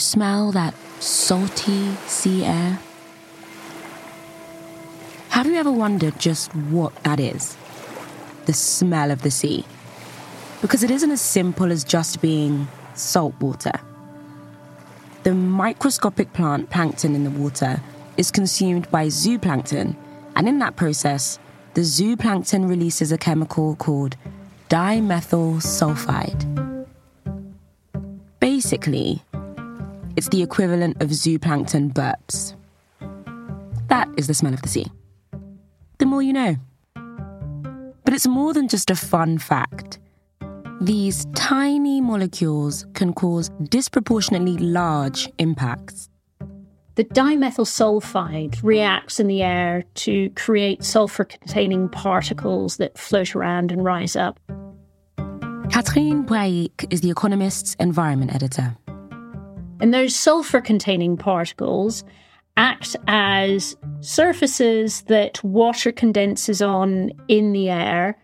Smell 0.00 0.50
that 0.52 0.74
salty 0.98 1.94
sea 2.06 2.44
air? 2.44 2.78
Have 5.30 5.46
you 5.46 5.54
ever 5.54 5.70
wondered 5.70 6.18
just 6.18 6.54
what 6.54 6.94
that 7.04 7.20
is? 7.20 7.56
The 8.46 8.52
smell 8.52 9.10
of 9.10 9.22
the 9.22 9.30
sea. 9.30 9.64
Because 10.60 10.82
it 10.82 10.90
isn't 10.90 11.10
as 11.10 11.20
simple 11.20 11.70
as 11.70 11.84
just 11.84 12.20
being 12.20 12.68
salt 12.94 13.34
water. 13.40 13.72
The 15.22 15.34
microscopic 15.34 16.32
plant 16.32 16.70
plankton 16.70 17.14
in 17.14 17.24
the 17.24 17.30
water 17.30 17.80
is 18.16 18.30
consumed 18.30 18.90
by 18.90 19.06
zooplankton, 19.06 19.96
and 20.34 20.48
in 20.48 20.58
that 20.58 20.76
process, 20.76 21.38
the 21.74 21.82
zooplankton 21.82 22.68
releases 22.68 23.12
a 23.12 23.18
chemical 23.18 23.76
called 23.76 24.16
dimethyl 24.68 25.62
sulfide. 25.62 26.86
Basically, 28.40 29.22
it's 30.20 30.28
the 30.28 30.42
equivalent 30.42 31.00
of 31.00 31.08
zooplankton 31.08 31.94
burps. 31.94 32.54
That 33.88 34.06
is 34.18 34.26
the 34.26 34.34
smell 34.34 34.52
of 34.52 34.60
the 34.60 34.68
sea. 34.68 34.84
The 35.96 36.04
more 36.04 36.20
you 36.20 36.34
know. 36.34 36.56
But 38.04 38.12
it's 38.12 38.26
more 38.26 38.52
than 38.52 38.68
just 38.68 38.90
a 38.90 38.94
fun 38.94 39.38
fact. 39.38 39.98
These 40.78 41.24
tiny 41.34 42.02
molecules 42.02 42.84
can 42.92 43.14
cause 43.14 43.48
disproportionately 43.70 44.58
large 44.58 45.26
impacts. 45.38 46.10
The 46.96 47.04
dimethyl 47.04 47.64
sulfide 47.64 48.62
reacts 48.62 49.20
in 49.20 49.26
the 49.26 49.42
air 49.42 49.84
to 50.04 50.28
create 50.36 50.84
sulfur 50.84 51.24
containing 51.24 51.88
particles 51.88 52.76
that 52.76 52.98
float 52.98 53.34
around 53.34 53.72
and 53.72 53.82
rise 53.82 54.16
up. 54.16 54.38
Catherine 55.70 56.24
Brahic 56.24 56.84
is 56.90 57.00
The 57.00 57.10
Economist's 57.10 57.74
environment 57.76 58.34
editor. 58.34 58.76
And 59.80 59.94
those 59.94 60.14
sulfur 60.14 60.60
containing 60.60 61.16
particles 61.16 62.04
act 62.56 62.96
as 63.06 63.76
surfaces 64.00 65.02
that 65.02 65.42
water 65.42 65.92
condenses 65.92 66.60
on 66.60 67.12
in 67.28 67.52
the 67.52 67.70
air, 67.70 68.18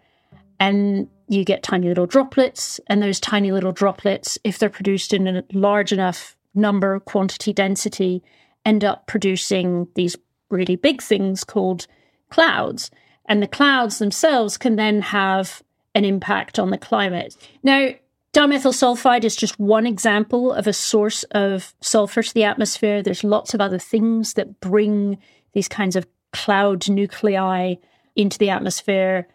and 0.61 1.09
you 1.29 1.45
get 1.45 1.63
tiny 1.63 1.89
little 1.89 2.07
droplets. 2.07 2.79
And 2.89 3.03
those 3.03 3.19
tiny 3.19 3.53
little 3.53 3.73
droplets, 3.73 4.39
if 4.45 4.59
they're 4.59 4.69
produced 4.69 5.13
in 5.13 5.27
a 5.27 5.45
large 5.53 5.93
enough 5.93 6.37
number, 6.55 7.01
quantity, 7.01 7.53
density, 7.53 8.23
end 8.65 8.85
up 8.85 9.07
producing 9.07 9.89
these 9.95 10.17
really 10.51 10.77
big 10.77 11.03
things 11.03 11.45
called 11.45 11.87
clouds. 12.31 12.91
And 13.29 13.43
the 13.43 13.49
clouds 13.49 13.99
themselves 13.99 14.57
can 14.57 14.77
then 14.77 15.03
have 15.03 15.63
an 15.95 16.05
impact 16.05 16.59
on 16.59 16.71
the 16.71 16.79
climate. 16.79 17.37
Now, 17.63 17.89
dimethyl 18.37 18.75
sulfide 18.75 19.25
is 19.25 19.35
just 19.35 19.59
one 19.59 19.87
example 19.87 20.53
of 20.53 20.67
a 20.67 20.73
source 20.73 21.23
of 21.31 21.75
sulfur 21.81 22.23
to 22.23 22.35
the 22.35 22.45
atmosphere. 22.45 23.03
There's 23.03 23.25
lots 23.25 23.55
of 23.55 23.63
other 23.63 23.79
things 23.79 24.35
that 24.35 24.61
bring 24.61 25.17
these 25.55 25.69
kinds 25.69 25.97
of 25.97 26.07
cloud 26.35 26.87
nuclei 26.87 27.77
into 28.15 28.37
the 28.37 28.51
atmosphere. 28.51 29.27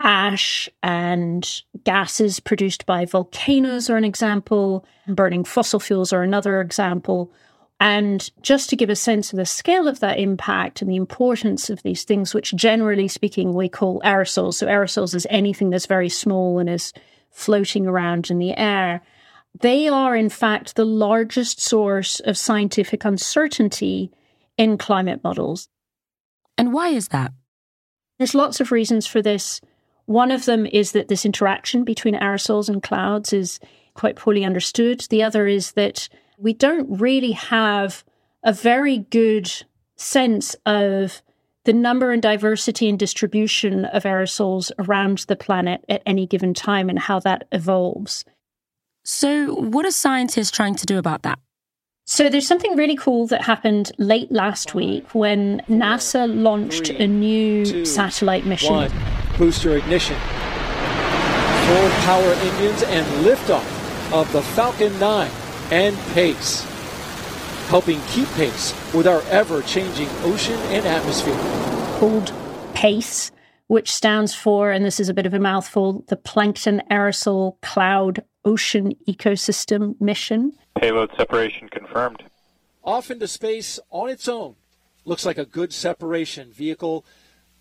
Ash 0.00 0.68
and 0.82 1.48
gases 1.84 2.40
produced 2.40 2.84
by 2.84 3.04
volcanoes 3.04 3.88
are 3.88 3.96
an 3.96 4.04
example. 4.04 4.84
Burning 5.06 5.44
fossil 5.44 5.78
fuels 5.78 6.12
are 6.12 6.24
another 6.24 6.60
example. 6.60 7.32
And 7.78 8.28
just 8.42 8.68
to 8.70 8.76
give 8.76 8.90
a 8.90 8.96
sense 8.96 9.32
of 9.32 9.36
the 9.36 9.46
scale 9.46 9.86
of 9.86 10.00
that 10.00 10.18
impact 10.18 10.82
and 10.82 10.90
the 10.90 10.96
importance 10.96 11.70
of 11.70 11.80
these 11.84 12.02
things, 12.02 12.34
which 12.34 12.56
generally 12.56 13.06
speaking 13.06 13.54
we 13.54 13.68
call 13.68 14.00
aerosols. 14.00 14.54
So, 14.54 14.66
aerosols 14.66 15.14
is 15.14 15.26
anything 15.30 15.70
that's 15.70 15.86
very 15.86 16.08
small 16.08 16.58
and 16.58 16.68
is 16.68 16.92
floating 17.32 17.86
around 17.86 18.30
in 18.30 18.38
the 18.38 18.56
air. 18.56 19.02
They 19.60 19.88
are, 19.88 20.16
in 20.16 20.28
fact, 20.28 20.76
the 20.76 20.84
largest 20.84 21.60
source 21.60 22.20
of 22.20 22.38
scientific 22.38 23.04
uncertainty 23.04 24.10
in 24.56 24.78
climate 24.78 25.22
models. 25.24 25.68
And 26.56 26.72
why 26.72 26.88
is 26.88 27.08
that? 27.08 27.32
There's 28.18 28.34
lots 28.34 28.60
of 28.60 28.72
reasons 28.72 29.06
for 29.06 29.20
this. 29.20 29.60
One 30.06 30.30
of 30.30 30.44
them 30.44 30.66
is 30.66 30.92
that 30.92 31.08
this 31.08 31.24
interaction 31.24 31.84
between 31.84 32.14
aerosols 32.14 32.68
and 32.68 32.82
clouds 32.82 33.32
is 33.32 33.58
quite 33.94 34.16
poorly 34.16 34.44
understood. 34.44 35.04
The 35.10 35.22
other 35.22 35.46
is 35.46 35.72
that 35.72 36.08
we 36.38 36.52
don't 36.52 37.00
really 37.00 37.32
have 37.32 38.04
a 38.42 38.52
very 38.52 38.98
good 38.98 39.50
sense 39.96 40.56
of 40.66 41.22
the 41.64 41.72
number 41.72 42.10
and 42.10 42.20
diversity 42.20 42.88
and 42.88 42.98
distribution 42.98 43.84
of 43.86 44.02
aerosols 44.02 44.72
around 44.78 45.18
the 45.28 45.36
planet 45.36 45.84
at 45.88 46.02
any 46.04 46.26
given 46.26 46.54
time 46.54 46.88
and 46.88 46.98
how 46.98 47.20
that 47.20 47.46
evolves. 47.52 48.24
So, 49.04 49.54
what 49.54 49.84
are 49.84 49.90
scientists 49.90 50.50
trying 50.50 50.76
to 50.76 50.86
do 50.86 50.98
about 50.98 51.22
that? 51.22 51.38
So, 52.04 52.28
there's 52.28 52.46
something 52.46 52.76
really 52.76 52.96
cool 52.96 53.26
that 53.28 53.42
happened 53.42 53.92
late 53.98 54.30
last 54.30 54.74
week 54.74 55.14
when 55.14 55.60
NASA 55.68 56.32
launched 56.32 56.86
Three, 56.86 56.96
a 56.96 57.06
new 57.08 57.64
two, 57.64 57.84
satellite 57.84 58.46
mission. 58.46 58.74
One. 58.74 58.92
Booster 59.38 59.76
ignition. 59.76 60.16
full 61.66 61.90
power 62.04 62.32
engines 62.32 62.82
and 62.84 63.06
liftoff 63.24 63.64
of 64.12 64.30
the 64.32 64.42
Falcon 64.42 64.96
9 64.98 65.30
and 65.70 65.96
PACE, 66.12 66.66
helping 67.72 68.02
keep 68.02 68.28
pace 68.32 68.74
with 68.92 69.06
our 69.06 69.22
ever 69.30 69.62
changing 69.62 70.06
ocean 70.24 70.58
and 70.68 70.84
atmosphere. 70.84 71.34
Called 71.98 72.30
PACE, 72.74 73.32
which 73.68 73.90
stands 73.90 74.34
for, 74.34 74.70
and 74.70 74.84
this 74.84 75.00
is 75.00 75.08
a 75.08 75.14
bit 75.14 75.24
of 75.24 75.32
a 75.32 75.38
mouthful, 75.38 76.04
the 76.08 76.16
Plankton 76.16 76.82
Aerosol 76.90 77.58
Cloud 77.62 78.22
Ocean 78.44 78.92
Ecosystem 79.08 79.98
Mission. 80.02 80.52
Payload 80.78 81.12
separation 81.16 81.70
confirmed. 81.70 82.22
Off 82.84 83.10
into 83.10 83.26
space 83.26 83.80
on 83.88 84.10
its 84.10 84.28
own. 84.28 84.56
Looks 85.06 85.24
like 85.24 85.38
a 85.38 85.46
good 85.46 85.72
separation 85.72 86.52
vehicle, 86.52 87.06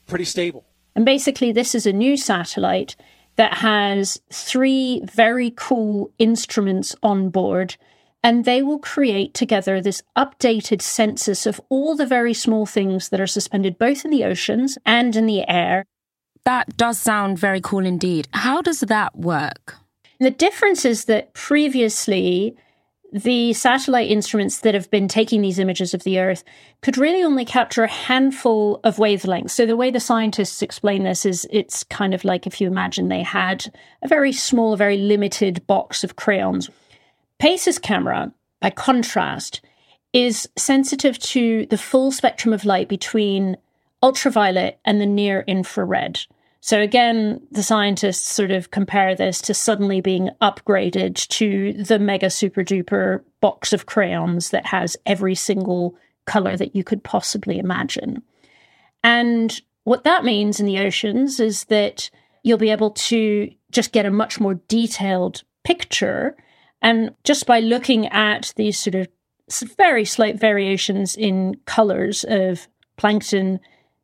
pretty 0.07 0.25
stable. 0.25 0.65
And 0.93 1.05
basically, 1.05 1.53
this 1.53 1.73
is 1.73 1.85
a 1.85 1.93
new 1.93 2.17
satellite 2.17 2.97
that 3.37 3.53
has 3.59 4.21
three 4.29 5.03
very 5.05 5.53
cool 5.55 6.11
instruments 6.19 6.97
on 7.01 7.29
board 7.29 7.77
and 8.23 8.45
they 8.45 8.61
will 8.61 8.79
create 8.79 9.33
together 9.33 9.81
this 9.81 10.03
updated 10.17 10.81
census 10.81 11.45
of 11.45 11.59
all 11.69 11.95
the 11.95 12.05
very 12.05 12.33
small 12.33 12.65
things 12.65 13.09
that 13.09 13.21
are 13.21 13.27
suspended 13.27 13.77
both 13.77 14.05
in 14.05 14.11
the 14.11 14.23
oceans 14.23 14.77
and 14.85 15.15
in 15.15 15.25
the 15.25 15.47
air. 15.49 15.85
That 16.43 16.77
does 16.77 16.99
sound 16.99 17.39
very 17.39 17.61
cool 17.61 17.85
indeed. 17.85 18.27
How 18.33 18.61
does 18.61 18.81
that 18.81 19.15
work? 19.15 19.75
The 20.19 20.31
difference 20.31 20.85
is 20.85 21.05
that 21.05 21.33
previously 21.33 22.55
the 23.13 23.51
satellite 23.53 24.09
instruments 24.09 24.59
that 24.59 24.73
have 24.73 24.89
been 24.89 25.07
taking 25.07 25.41
these 25.41 25.59
images 25.59 25.93
of 25.93 26.03
the 26.03 26.19
Earth 26.19 26.43
could 26.81 26.97
really 26.97 27.23
only 27.23 27.43
capture 27.43 27.83
a 27.83 27.87
handful 27.87 28.79
of 28.83 28.95
wavelengths. 28.95 29.51
So, 29.51 29.65
the 29.65 29.75
way 29.75 29.91
the 29.91 29.99
scientists 29.99 30.61
explain 30.61 31.03
this 31.03 31.25
is 31.25 31.45
it's 31.51 31.83
kind 31.83 32.13
of 32.13 32.23
like 32.23 32.47
if 32.47 32.61
you 32.61 32.67
imagine 32.67 33.09
they 33.09 33.23
had 33.23 33.65
a 34.01 34.07
very 34.07 34.31
small, 34.31 34.77
very 34.77 34.97
limited 34.97 35.65
box 35.67 36.03
of 36.03 36.15
crayons. 36.15 36.69
PACE's 37.41 37.79
camera, 37.79 38.31
by 38.59 38.69
contrast, 38.69 39.61
is 40.13 40.47
sensitive 40.55 41.17
to 41.17 41.65
the 41.71 41.77
full 41.77 42.11
spectrum 42.11 42.53
of 42.53 42.65
light 42.65 42.87
between 42.87 43.57
ultraviolet 44.03 44.79
and 44.85 45.01
the 45.01 45.07
near 45.07 45.43
infrared. 45.47 46.19
So 46.59 46.79
again, 46.79 47.41
the 47.49 47.63
scientists 47.63 48.31
sort 48.31 48.51
of 48.51 48.69
compare 48.69 49.15
this 49.15 49.41
to 49.41 49.55
suddenly 49.55 50.01
being 50.01 50.29
upgraded 50.39 51.15
to 51.29 51.73
the 51.73 51.97
mega 51.97 52.29
super 52.29 52.63
duper 52.63 53.23
box 53.39 53.73
of 53.73 53.87
crayons 53.87 54.51
that 54.51 54.67
has 54.67 54.95
every 55.07 55.33
single 55.33 55.95
color 56.25 56.55
that 56.55 56.75
you 56.75 56.83
could 56.83 57.03
possibly 57.03 57.57
imagine. 57.57 58.21
And 59.03 59.59
what 59.83 60.03
that 60.03 60.23
means 60.23 60.59
in 60.59 60.67
the 60.67 60.77
oceans 60.77 61.39
is 61.39 61.63
that 61.65 62.11
you'll 62.43 62.59
be 62.59 62.69
able 62.69 62.91
to 62.91 63.51
just 63.71 63.93
get 63.93 64.05
a 64.05 64.11
much 64.11 64.39
more 64.39 64.53
detailed 64.67 65.41
picture. 65.63 66.35
And 66.81 67.15
just 67.23 67.45
by 67.45 67.59
looking 67.59 68.07
at 68.07 68.53
these 68.55 68.79
sort 68.79 68.95
of 68.95 69.07
very 69.77 70.05
slight 70.05 70.39
variations 70.39 71.15
in 71.15 71.55
colors 71.65 72.23
of 72.27 72.67
plankton 72.97 73.59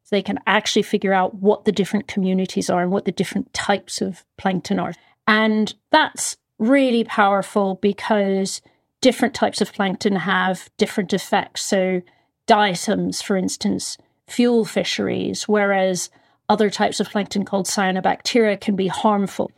they 0.10 0.22
can 0.22 0.39
actually 0.48 0.84
figure 0.84 1.13
out 1.13 1.36
what 1.36 1.65
the 1.65 1.72
different 1.72 2.07
communities 2.07 2.69
are 2.69 2.81
and 2.81 2.91
what 2.91 3.05
the 3.05 3.12
different 3.12 3.53
types 3.53 4.01
of 4.01 4.24
plankton 4.38 4.79
are. 4.79 4.93
And 5.27 5.74
that's 5.91 6.38
really 6.60 7.03
powerful 7.03 7.75
because 7.81 8.62
different 9.01 9.34
types 9.34 9.62
of 9.62 9.74
plankton 9.74 10.15
have 10.15 10.69
different 10.77 11.13
effects. 11.13 11.63
So, 11.63 12.01
diatoms, 12.46 13.22
for 13.22 13.36
instance, 13.36 13.98
fuel 14.27 14.63
fisheries, 14.63 15.48
whereas 15.48 16.10
other 16.48 16.69
types 16.69 17.00
of 17.00 17.10
plankton 17.10 17.43
called 17.43 17.65
cyanobacteria 17.65 18.60
can 18.60 18.75
be 18.75 18.88
harmful. 18.88 19.51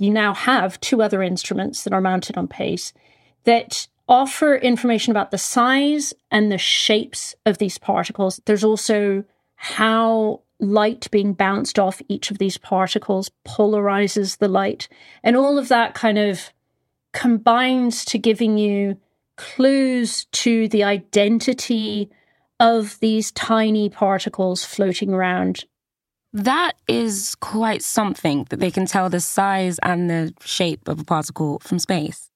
You 0.00 0.10
now 0.10 0.34
have 0.34 0.80
two 0.80 1.02
other 1.02 1.22
instruments 1.22 1.84
that 1.84 1.92
are 1.92 2.00
mounted 2.00 2.36
on 2.36 2.48
PACE 2.48 2.92
that 3.44 3.88
offer 4.08 4.56
information 4.56 5.10
about 5.10 5.30
the 5.30 5.38
size 5.38 6.12
and 6.30 6.50
the 6.50 6.58
shapes 6.58 7.34
of 7.46 7.58
these 7.58 7.78
particles. 7.78 8.40
There's 8.44 8.64
also 8.64 9.24
how 9.54 10.40
light 10.58 11.10
being 11.10 11.32
bounced 11.32 11.78
off 11.78 12.02
each 12.08 12.30
of 12.30 12.38
these 12.38 12.58
particles 12.58 13.30
polarizes 13.46 14.38
the 14.38 14.48
light. 14.48 14.88
And 15.22 15.36
all 15.36 15.58
of 15.58 15.68
that 15.68 15.94
kind 15.94 16.18
of 16.18 16.50
combines 17.12 18.04
to 18.06 18.18
giving 18.18 18.58
you 18.58 18.96
clues 19.36 20.26
to 20.26 20.68
the 20.68 20.84
identity 20.84 22.10
of 22.60 22.98
these 23.00 23.32
tiny 23.32 23.88
particles 23.88 24.64
floating 24.64 25.12
around. 25.12 25.64
That 26.32 26.72
is 26.88 27.34
quite 27.36 27.82
something 27.82 28.46
that 28.48 28.58
they 28.58 28.70
can 28.70 28.86
tell 28.86 29.10
the 29.10 29.20
size 29.20 29.78
and 29.82 30.08
the 30.08 30.32
shape 30.40 30.88
of 30.88 31.00
a 31.00 31.04
particle 31.04 31.58
from 31.60 31.78
space. 31.78 32.30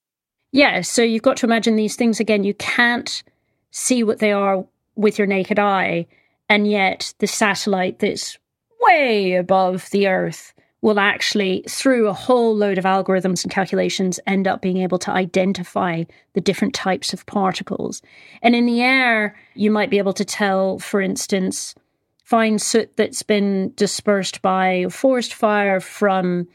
Yeah, 0.51 0.81
so 0.81 1.01
you've 1.01 1.23
got 1.23 1.37
to 1.37 1.45
imagine 1.45 1.75
these 1.75 1.95
things 1.95 2.19
again, 2.19 2.43
you 2.43 2.53
can't 2.53 3.23
see 3.71 4.03
what 4.03 4.19
they 4.19 4.31
are 4.31 4.65
with 4.95 5.17
your 5.17 5.27
naked 5.27 5.59
eye. 5.59 6.07
And 6.49 6.69
yet, 6.69 7.13
the 7.19 7.27
satellite 7.27 7.99
that's 7.99 8.37
way 8.81 9.33
above 9.33 9.89
the 9.91 10.07
Earth 10.07 10.53
will 10.81 10.99
actually, 10.99 11.63
through 11.67 12.07
a 12.07 12.13
whole 12.13 12.55
load 12.55 12.77
of 12.77 12.85
algorithms 12.85 13.43
and 13.43 13.51
calculations, 13.51 14.19
end 14.27 14.47
up 14.47 14.61
being 14.61 14.77
able 14.77 14.99
to 14.99 15.11
identify 15.11 16.03
the 16.33 16.41
different 16.41 16.73
types 16.73 17.13
of 17.13 17.25
particles. 17.25 18.01
And 18.41 18.55
in 18.55 18.65
the 18.65 18.81
air, 18.81 19.35
you 19.55 19.71
might 19.71 19.89
be 19.89 19.97
able 19.97 20.13
to 20.13 20.23
tell, 20.23 20.79
for 20.79 21.01
instance, 21.01 21.73
fine 22.27 22.59
soot 22.59 22.97
that's 22.97 23.23
been 23.23 23.71
dispersed 23.77 24.41
by 24.41 24.85
forest 24.89 25.33
fire 25.33 25.79
from 25.79 26.45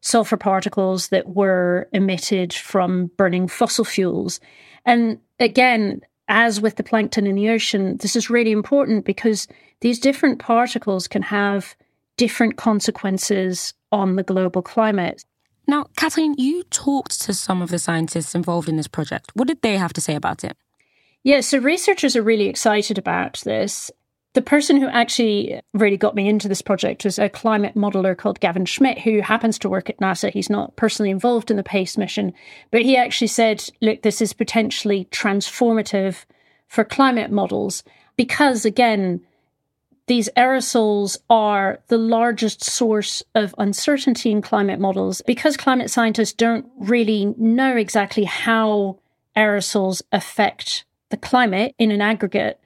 sulfur 0.00 0.38
particles 0.38 1.08
that 1.08 1.28
were 1.28 1.86
emitted 1.92 2.50
from 2.54 3.10
burning 3.18 3.46
fossil 3.46 3.84
fuels. 3.84 4.40
And 4.86 5.18
again, 5.38 6.00
as 6.28 6.62
with 6.62 6.76
the 6.76 6.82
plankton 6.82 7.26
in 7.26 7.34
the 7.34 7.50
ocean, 7.50 7.98
this 7.98 8.16
is 8.16 8.30
really 8.30 8.52
important 8.52 9.04
because 9.04 9.46
these 9.82 9.98
different 9.98 10.38
particles 10.38 11.06
can 11.06 11.20
have 11.20 11.76
different 12.16 12.56
consequences 12.56 13.74
on 13.92 14.16
the 14.16 14.22
global 14.22 14.62
climate. 14.62 15.26
Now, 15.66 15.88
Kathleen, 15.98 16.36
you 16.38 16.62
talked 16.70 17.20
to 17.20 17.34
some 17.34 17.60
of 17.60 17.68
the 17.68 17.78
scientists 17.78 18.34
involved 18.34 18.66
in 18.66 18.76
this 18.76 18.88
project. 18.88 19.32
What 19.34 19.48
did 19.48 19.60
they 19.60 19.76
have 19.76 19.92
to 19.92 20.00
say 20.00 20.14
about 20.14 20.42
it? 20.42 20.56
Yeah, 21.22 21.40
so 21.42 21.58
researchers 21.58 22.16
are 22.16 22.22
really 22.22 22.46
excited 22.46 22.96
about 22.96 23.42
this. 23.44 23.90
The 24.34 24.42
person 24.42 24.76
who 24.76 24.88
actually 24.88 25.60
really 25.72 25.96
got 25.96 26.14
me 26.14 26.28
into 26.28 26.48
this 26.48 26.62
project 26.62 27.04
was 27.04 27.18
a 27.18 27.28
climate 27.28 27.74
modeler 27.74 28.16
called 28.16 28.40
Gavin 28.40 28.66
Schmidt, 28.66 28.98
who 28.98 29.20
happens 29.20 29.58
to 29.58 29.68
work 29.68 29.88
at 29.88 29.98
NASA. 29.98 30.30
He's 30.30 30.50
not 30.50 30.76
personally 30.76 31.10
involved 31.10 31.50
in 31.50 31.56
the 31.56 31.62
PACE 31.62 31.96
mission, 31.96 32.32
but 32.70 32.82
he 32.82 32.96
actually 32.96 33.28
said, 33.28 33.68
look, 33.80 34.02
this 34.02 34.20
is 34.20 34.32
potentially 34.32 35.08
transformative 35.10 36.24
for 36.68 36.84
climate 36.84 37.32
models 37.32 37.82
because, 38.16 38.64
again, 38.64 39.22
these 40.08 40.28
aerosols 40.36 41.18
are 41.28 41.80
the 41.88 41.98
largest 41.98 42.64
source 42.64 43.22
of 43.34 43.54
uncertainty 43.58 44.30
in 44.30 44.42
climate 44.42 44.80
models 44.80 45.22
because 45.26 45.56
climate 45.56 45.90
scientists 45.90 46.32
don't 46.32 46.66
really 46.78 47.34
know 47.36 47.76
exactly 47.76 48.24
how 48.24 48.98
aerosols 49.36 50.02
affect 50.10 50.84
the 51.10 51.16
climate 51.16 51.74
in 51.78 51.90
an 51.90 52.00
aggregate 52.00 52.58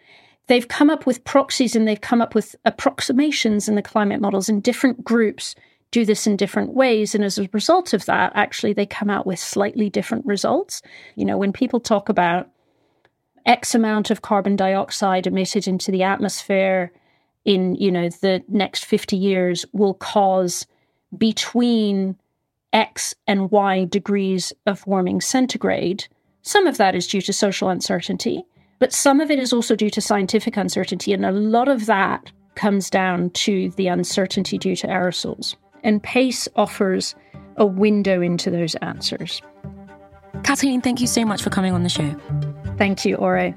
they've 0.47 0.69
come 0.69 0.91
up 0.91 1.07
with 1.07 1.25
proxies 1.25 1.77
and 1.77 1.87
they've 1.87 2.01
come 2.01 2.21
up 2.21 2.35
with 2.35 2.57
approximations 2.65 3.69
in 3.69 3.75
the 3.75 3.83
climate 3.83 4.21
models, 4.21 4.49
and 4.49 4.63
different 4.63 5.05
groups 5.05 5.55
do 5.91 6.05
this 6.05 6.27
in 6.27 6.37
different 6.37 6.75
ways. 6.75 7.15
And 7.15 7.23
as 7.23 7.39
a 7.39 7.49
result 7.53 7.93
of 7.93 8.07
that, 8.07 8.33
actually, 8.35 8.73
they 8.73 8.87
come 8.87 9.11
out 9.11 9.27
with 9.27 9.39
slightly 9.39 9.91
different 9.91 10.27
results. 10.27 10.83
You 11.17 11.25
know, 11.25 11.37
when 11.37 11.53
people 11.53 11.81
talk 11.81 12.09
about 12.09 12.49
X 13.45 13.75
amount 13.75 14.11
of 14.11 14.23
carbon 14.23 14.57
dioxide 14.57 15.27
emitted 15.27 15.69
into 15.69 15.91
the 15.91 16.03
atmosphere 16.03 16.93
in, 17.45 17.75
you 17.75 17.91
know, 17.93 18.09
the 18.09 18.43
next 18.49 18.85
50 18.85 19.17
years 19.17 19.67
will 19.73 19.95
cause 19.95 20.67
between 21.17 22.17
X 22.73 23.15
and 23.27 23.51
Y 23.51 23.85
degrees 23.85 24.53
of 24.67 24.87
warming 24.87 25.21
centigrade. 25.21 26.07
Some 26.43 26.67
of 26.67 26.79
that 26.79 26.95
is 26.95 27.07
due 27.07 27.21
to 27.23 27.33
social 27.33 27.69
uncertainty. 27.69 28.45
But 28.83 28.93
some 28.93 29.21
of 29.21 29.31
it 29.31 29.39
is 29.39 29.53
also 29.53 29.77
due 29.77 29.91
to 29.91 30.01
scientific 30.01 30.57
uncertainty, 30.57 31.13
and 31.13 31.25
a 31.25 31.31
lot 31.31 31.69
of 31.69 31.87
that 31.87 32.33
comes 32.57 32.91
down 32.91 33.31
to 33.31 33.71
the 33.77 33.87
uncertainty 33.87 34.59
due 34.59 34.75
to 34.75 34.89
aerosols. 34.89 35.55
And 35.85 36.03
PACE 36.03 36.49
offers 36.57 37.15
a 37.59 37.65
window 37.65 38.21
into 38.21 38.51
those 38.51 38.75
answers. 38.83 39.41
Kathleen, 40.43 40.81
thank 40.81 41.01
you 41.01 41.07
so 41.07 41.25
much 41.25 41.45
for 41.45 41.51
coming 41.51 41.73
on 41.73 41.85
the 41.85 41.89
show. 41.89 42.13
Thank 42.77 43.05
you, 43.05 43.15
Ore. 43.15 43.55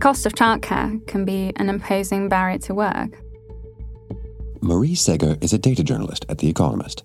Cost 0.00 0.24
of 0.24 0.32
childcare 0.32 1.06
can 1.06 1.26
be 1.26 1.52
an 1.56 1.68
imposing 1.68 2.30
barrier 2.30 2.56
to 2.60 2.74
work. 2.74 3.20
Marie 4.62 4.94
Segger 4.94 5.36
is 5.44 5.52
a 5.52 5.58
data 5.58 5.84
journalist 5.84 6.24
at 6.30 6.38
The 6.38 6.48
Economist. 6.48 7.04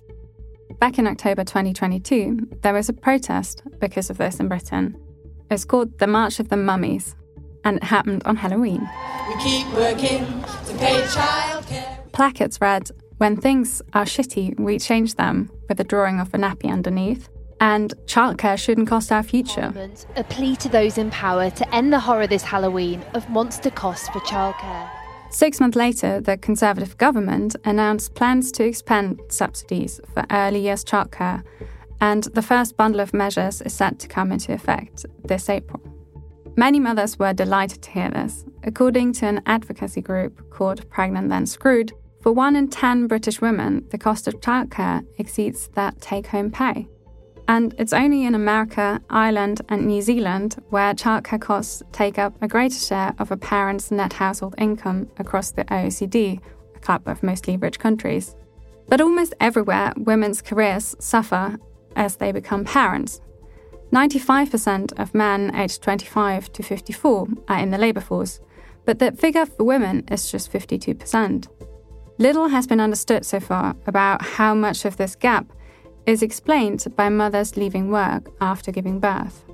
Back 0.80 0.98
in 0.98 1.06
October 1.06 1.44
2022, 1.44 2.48
there 2.62 2.72
was 2.72 2.88
a 2.88 2.94
protest 2.94 3.62
because 3.80 4.08
of 4.08 4.16
this 4.16 4.40
in 4.40 4.48
Britain. 4.48 4.96
It's 5.50 5.66
called 5.66 5.98
the 5.98 6.06
March 6.06 6.40
of 6.40 6.48
the 6.48 6.56
Mummies, 6.56 7.14
and 7.64 7.76
it 7.76 7.84
happened 7.84 8.22
on 8.24 8.36
Halloween. 8.36 8.88
We 9.28 9.42
keep 9.42 9.70
working 9.74 10.24
to 10.64 10.74
pay 10.78 11.02
childcare. 11.02 12.10
Placards 12.12 12.62
read, 12.62 12.90
When 13.18 13.36
things 13.36 13.82
are 13.92 14.06
shitty, 14.06 14.58
we 14.58 14.78
change 14.78 15.16
them, 15.16 15.50
with 15.68 15.78
a 15.80 15.84
drawing 15.84 16.18
of 16.18 16.32
a 16.32 16.38
nappy 16.38 16.72
underneath. 16.72 17.28
And 17.60 17.94
childcare 18.06 18.58
shouldn't 18.58 18.88
cost 18.88 19.10
our 19.10 19.22
future. 19.22 19.72
A 20.16 20.24
plea 20.24 20.56
to 20.56 20.68
those 20.68 20.98
in 20.98 21.10
power 21.10 21.50
to 21.50 21.74
end 21.74 21.92
the 21.92 22.00
horror 22.00 22.26
this 22.26 22.42
Halloween 22.42 23.02
of 23.14 23.28
monster 23.30 23.70
costs 23.70 24.08
for 24.08 24.20
childcare. 24.20 24.90
Six 25.30 25.60
months 25.60 25.76
later, 25.76 26.20
the 26.20 26.36
Conservative 26.36 26.96
government 26.98 27.56
announced 27.64 28.14
plans 28.14 28.52
to 28.52 28.64
expand 28.64 29.20
subsidies 29.28 30.00
for 30.14 30.24
early 30.30 30.60
years 30.60 30.84
childcare, 30.84 31.42
and 32.00 32.24
the 32.24 32.42
first 32.42 32.76
bundle 32.76 33.00
of 33.00 33.12
measures 33.12 33.60
is 33.62 33.72
set 33.72 33.98
to 33.98 34.08
come 34.08 34.32
into 34.32 34.52
effect 34.52 35.04
this 35.24 35.48
April. 35.48 35.82
Many 36.56 36.80
mothers 36.80 37.18
were 37.18 37.34
delighted 37.34 37.82
to 37.82 37.90
hear 37.90 38.10
this. 38.10 38.44
According 38.64 39.12
to 39.14 39.26
an 39.26 39.42
advocacy 39.46 40.00
group 40.00 40.50
called 40.50 40.88
Pregnant 40.88 41.28
Then 41.28 41.44
Screwed, 41.44 41.92
for 42.22 42.32
one 42.32 42.56
in 42.56 42.68
10 42.68 43.06
British 43.06 43.40
women, 43.40 43.84
the 43.90 43.98
cost 43.98 44.26
of 44.26 44.40
childcare 44.40 45.06
exceeds 45.18 45.68
that 45.74 46.00
take 46.00 46.28
home 46.28 46.50
pay. 46.50 46.88
And 47.48 47.74
it's 47.78 47.92
only 47.92 48.24
in 48.24 48.34
America, 48.34 49.00
Ireland, 49.08 49.62
and 49.68 49.86
New 49.86 50.02
Zealand 50.02 50.56
where 50.70 50.94
childcare 50.94 51.40
costs 51.40 51.82
take 51.92 52.18
up 52.18 52.34
a 52.42 52.48
greater 52.48 52.78
share 52.78 53.14
of 53.18 53.30
a 53.30 53.36
parent's 53.36 53.90
net 53.90 54.14
household 54.14 54.54
income 54.58 55.08
across 55.18 55.52
the 55.52 55.64
OECD, 55.66 56.40
a 56.74 56.78
club 56.80 57.06
of 57.06 57.22
mostly 57.22 57.56
rich 57.56 57.78
countries. 57.78 58.34
But 58.88 59.00
almost 59.00 59.34
everywhere, 59.40 59.92
women's 59.96 60.42
careers 60.42 60.96
suffer 60.98 61.58
as 61.94 62.16
they 62.16 62.32
become 62.32 62.64
parents. 62.64 63.20
95% 63.92 64.98
of 64.98 65.14
men 65.14 65.54
aged 65.54 65.82
25 65.82 66.52
to 66.52 66.62
54 66.62 67.28
are 67.48 67.58
in 67.58 67.70
the 67.70 67.78
labour 67.78 68.00
force, 68.00 68.40
but 68.84 68.98
the 68.98 69.12
figure 69.12 69.46
for 69.46 69.64
women 69.64 70.04
is 70.10 70.30
just 70.30 70.52
52%. 70.52 71.46
Little 72.18 72.48
has 72.48 72.66
been 72.66 72.80
understood 72.80 73.24
so 73.24 73.40
far 73.40 73.76
about 73.86 74.22
how 74.22 74.54
much 74.54 74.84
of 74.84 74.96
this 74.96 75.14
gap 75.14 75.52
is 76.06 76.22
explained 76.22 76.86
by 76.96 77.08
mothers 77.08 77.56
leaving 77.56 77.90
work 77.90 78.30
after 78.40 78.70
giving 78.70 79.00
birth. 79.00 79.44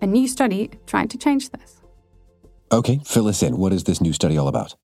A 0.00 0.06
new 0.06 0.28
study 0.28 0.70
tried 0.86 1.10
to 1.10 1.18
change 1.18 1.50
this. 1.50 1.80
Okay, 2.70 3.00
fill 3.04 3.28
us 3.28 3.42
in. 3.42 3.58
What 3.58 3.72
is 3.72 3.84
this 3.84 4.00
new 4.00 4.12
study 4.12 4.38
all 4.38 4.48
about? 4.48 4.76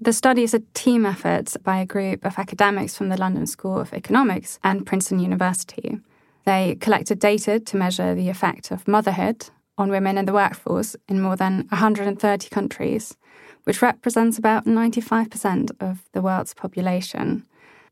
The 0.00 0.12
study 0.12 0.42
is 0.42 0.54
a 0.54 0.62
team 0.74 1.04
effort 1.04 1.54
by 1.62 1.78
a 1.78 1.86
group 1.86 2.24
of 2.24 2.38
academics 2.38 2.96
from 2.96 3.08
the 3.08 3.18
London 3.18 3.46
School 3.46 3.78
of 3.78 3.92
Economics 3.92 4.58
and 4.64 4.86
Princeton 4.86 5.18
University. 5.18 6.00
They 6.44 6.76
collected 6.80 7.18
data 7.18 7.60
to 7.60 7.76
measure 7.76 8.14
the 8.14 8.28
effect 8.28 8.70
of 8.70 8.88
motherhood 8.88 9.46
on 9.78 9.90
women 9.90 10.18
in 10.18 10.24
the 10.24 10.32
workforce 10.32 10.96
in 11.08 11.20
more 11.20 11.36
than 11.36 11.66
130 11.68 12.48
countries, 12.48 13.16
which 13.64 13.82
represents 13.82 14.38
about 14.38 14.64
95% 14.64 15.70
of 15.80 16.02
the 16.12 16.22
world's 16.22 16.54
population. 16.54 17.46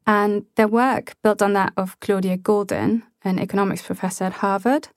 And 0.06 0.44
their 0.56 0.68
work 0.68 1.14
built 1.22 1.42
on 1.42 1.52
that 1.52 1.72
of 1.76 1.98
Claudia 2.00 2.38
Goldin, 2.38 3.02
an 3.22 3.38
economics 3.38 3.82
professor 3.82 4.24
at 4.24 4.34
Harvard, 4.34 4.88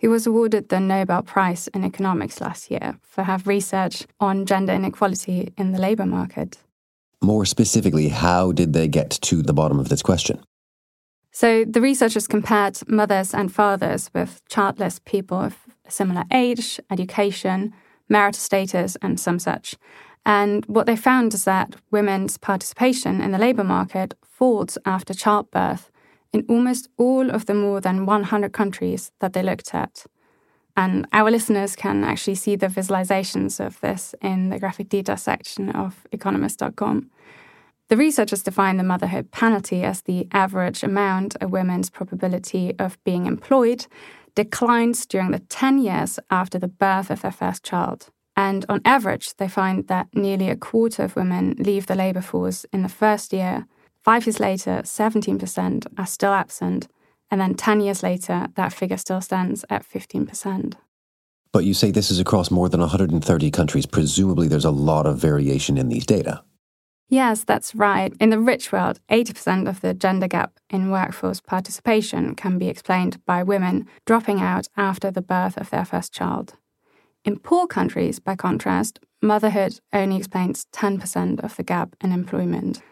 who 0.00 0.10
was 0.10 0.26
awarded 0.26 0.68
the 0.68 0.80
Nobel 0.80 1.22
Prize 1.22 1.68
in 1.68 1.84
Economics 1.84 2.40
last 2.40 2.70
year 2.70 2.98
for 3.02 3.24
her 3.24 3.38
research 3.44 4.06
on 4.18 4.46
gender 4.46 4.72
inequality 4.72 5.52
in 5.56 5.72
the 5.72 5.78
labour 5.78 6.06
market. 6.06 6.58
More 7.22 7.44
specifically, 7.44 8.08
how 8.08 8.52
did 8.52 8.72
they 8.72 8.88
get 8.88 9.10
to 9.10 9.42
the 9.42 9.52
bottom 9.52 9.78
of 9.78 9.88
this 9.90 10.02
question? 10.02 10.40
So, 11.32 11.64
the 11.64 11.80
researchers 11.80 12.26
compared 12.26 12.88
mothers 12.88 13.34
and 13.34 13.52
fathers 13.52 14.10
with 14.14 14.40
childless 14.48 15.00
people 15.04 15.38
of 15.38 15.56
similar 15.88 16.24
age, 16.32 16.80
education, 16.90 17.72
marital 18.08 18.40
status, 18.40 18.96
and 19.02 19.20
some 19.20 19.38
such. 19.38 19.76
And 20.26 20.64
what 20.66 20.86
they 20.86 20.96
found 20.96 21.34
is 21.34 21.44
that 21.44 21.76
women's 21.90 22.36
participation 22.36 23.20
in 23.20 23.30
the 23.32 23.38
labour 23.38 23.64
market 23.64 24.14
after 24.84 25.14
childbirth 25.14 25.90
in 26.32 26.44
almost 26.48 26.88
all 26.96 27.30
of 27.30 27.46
the 27.46 27.54
more 27.54 27.80
than 27.80 28.06
100 28.06 28.52
countries 28.52 29.12
that 29.20 29.32
they 29.32 29.42
looked 29.42 29.74
at. 29.74 30.06
And 30.76 31.06
our 31.12 31.30
listeners 31.30 31.76
can 31.76 32.04
actually 32.04 32.36
see 32.36 32.56
the 32.56 32.68
visualizations 32.68 33.64
of 33.64 33.80
this 33.80 34.14
in 34.22 34.50
the 34.50 34.58
graphic 34.58 34.88
data 34.88 35.16
section 35.16 35.70
of 35.70 36.06
economist.com. 36.12 37.10
The 37.88 37.96
researchers 37.96 38.44
define 38.44 38.76
the 38.76 38.84
motherhood 38.84 39.32
penalty 39.32 39.82
as 39.82 40.02
the 40.02 40.28
average 40.30 40.84
amount 40.84 41.36
a 41.40 41.48
woman's 41.48 41.90
probability 41.90 42.72
of 42.78 43.02
being 43.04 43.26
employed 43.26 43.86
declines 44.36 45.06
during 45.06 45.32
the 45.32 45.40
10 45.40 45.78
years 45.78 46.20
after 46.30 46.58
the 46.58 46.68
birth 46.68 47.10
of 47.10 47.22
their 47.22 47.32
first 47.32 47.64
child. 47.64 48.10
And 48.36 48.64
on 48.68 48.80
average, 48.84 49.36
they 49.36 49.48
find 49.48 49.88
that 49.88 50.06
nearly 50.14 50.48
a 50.48 50.56
quarter 50.56 51.02
of 51.02 51.16
women 51.16 51.56
leave 51.58 51.86
the 51.86 51.96
labour 51.96 52.22
force 52.22 52.64
in 52.72 52.82
the 52.82 52.88
first 52.88 53.32
year. 53.32 53.66
Five 54.10 54.26
years 54.26 54.40
later, 54.40 54.82
17% 54.82 55.86
are 55.96 56.04
still 56.04 56.32
absent. 56.32 56.88
And 57.30 57.40
then 57.40 57.54
10 57.54 57.80
years 57.80 58.02
later, 58.02 58.48
that 58.56 58.72
figure 58.72 58.96
still 58.96 59.20
stands 59.20 59.64
at 59.70 59.88
15%. 59.88 60.74
But 61.52 61.64
you 61.64 61.74
say 61.74 61.92
this 61.92 62.10
is 62.10 62.18
across 62.18 62.50
more 62.50 62.68
than 62.68 62.80
130 62.80 63.50
countries. 63.52 63.86
Presumably, 63.86 64.48
there's 64.48 64.64
a 64.64 64.72
lot 64.72 65.06
of 65.06 65.18
variation 65.18 65.78
in 65.78 65.90
these 65.90 66.04
data. 66.04 66.42
Yes, 67.08 67.44
that's 67.44 67.72
right. 67.72 68.12
In 68.18 68.30
the 68.30 68.40
rich 68.40 68.72
world, 68.72 68.98
80% 69.12 69.68
of 69.68 69.80
the 69.80 69.94
gender 69.94 70.26
gap 70.26 70.58
in 70.68 70.90
workforce 70.90 71.40
participation 71.40 72.34
can 72.34 72.58
be 72.58 72.66
explained 72.66 73.24
by 73.26 73.44
women 73.44 73.86
dropping 74.06 74.40
out 74.40 74.66
after 74.76 75.12
the 75.12 75.22
birth 75.22 75.56
of 75.56 75.70
their 75.70 75.84
first 75.84 76.12
child. 76.12 76.54
In 77.24 77.38
poor 77.38 77.68
countries, 77.68 78.18
by 78.18 78.34
contrast, 78.34 78.98
motherhood 79.22 79.78
only 79.92 80.16
explains 80.16 80.66
10% 80.72 81.44
of 81.44 81.54
the 81.54 81.62
gap 81.62 81.94
in 82.00 82.10
employment. 82.10 82.82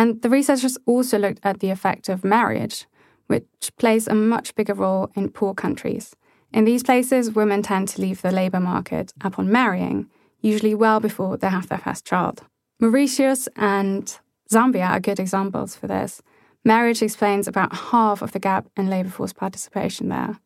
And 0.00 0.22
the 0.22 0.30
researchers 0.30 0.78
also 0.86 1.18
looked 1.18 1.40
at 1.42 1.60
the 1.60 1.68
effect 1.68 2.08
of 2.08 2.24
marriage, 2.24 2.86
which 3.26 3.70
plays 3.76 4.08
a 4.08 4.14
much 4.14 4.54
bigger 4.54 4.72
role 4.72 5.10
in 5.14 5.28
poor 5.28 5.52
countries. 5.52 6.16
In 6.54 6.64
these 6.64 6.82
places, 6.82 7.32
women 7.32 7.60
tend 7.62 7.88
to 7.88 8.00
leave 8.00 8.22
the 8.22 8.32
labour 8.32 8.60
market 8.60 9.12
upon 9.20 9.52
marrying, 9.52 10.08
usually 10.40 10.74
well 10.74 11.00
before 11.00 11.36
they 11.36 11.48
have 11.48 11.68
their 11.68 11.76
first 11.76 12.06
child. 12.06 12.44
Mauritius 12.80 13.46
and 13.56 14.18
Zambia 14.50 14.88
are 14.88 15.00
good 15.00 15.20
examples 15.20 15.76
for 15.76 15.86
this. 15.86 16.22
Marriage 16.64 17.02
explains 17.02 17.46
about 17.46 17.76
half 17.90 18.22
of 18.22 18.32
the 18.32 18.38
gap 18.38 18.70
in 18.78 18.88
labour 18.88 19.10
force 19.10 19.34
participation 19.34 20.08
there. 20.08 20.38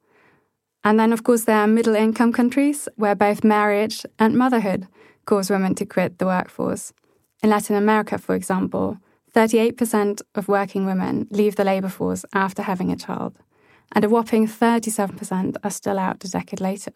And 0.82 0.98
then, 0.98 1.12
of 1.12 1.22
course, 1.22 1.44
there 1.44 1.58
are 1.58 1.68
middle 1.68 1.94
income 1.94 2.32
countries 2.32 2.88
where 2.96 3.14
both 3.14 3.44
marriage 3.44 4.04
and 4.18 4.36
motherhood 4.36 4.88
cause 5.26 5.48
women 5.48 5.76
to 5.76 5.86
quit 5.86 6.18
the 6.18 6.26
workforce. 6.26 6.92
In 7.40 7.50
Latin 7.50 7.76
America, 7.76 8.18
for 8.18 8.34
example, 8.34 8.98
38% 9.35 10.23
of 10.35 10.49
working 10.49 10.87
women 10.87 11.27
leave 11.31 11.57
the 11.57 11.64
labour 11.64 11.88
force 11.88 12.25
after 12.33 12.62
having 12.62 12.90
a 12.92 12.97
child, 12.97 13.37
and 13.92 14.05
a 14.05 14.09
whopping 14.09 14.47
37% 14.47 15.57
are 15.64 15.70
still 15.70 15.99
out 15.99 16.25
a 16.25 16.31
decade 16.31 16.61
later. 16.61 16.92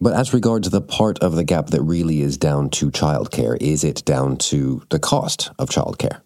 But 0.00 0.14
as 0.14 0.32
regards 0.32 0.70
the 0.70 0.80
part 0.80 1.18
of 1.18 1.36
the 1.36 1.44
gap 1.44 1.68
that 1.68 1.82
really 1.82 2.22
is 2.22 2.38
down 2.38 2.70
to 2.70 2.90
childcare, 2.90 3.56
is 3.60 3.84
it 3.84 4.04
down 4.04 4.38
to 4.38 4.82
the 4.88 4.98
cost 4.98 5.50
of 5.58 5.68
childcare? 5.68 6.22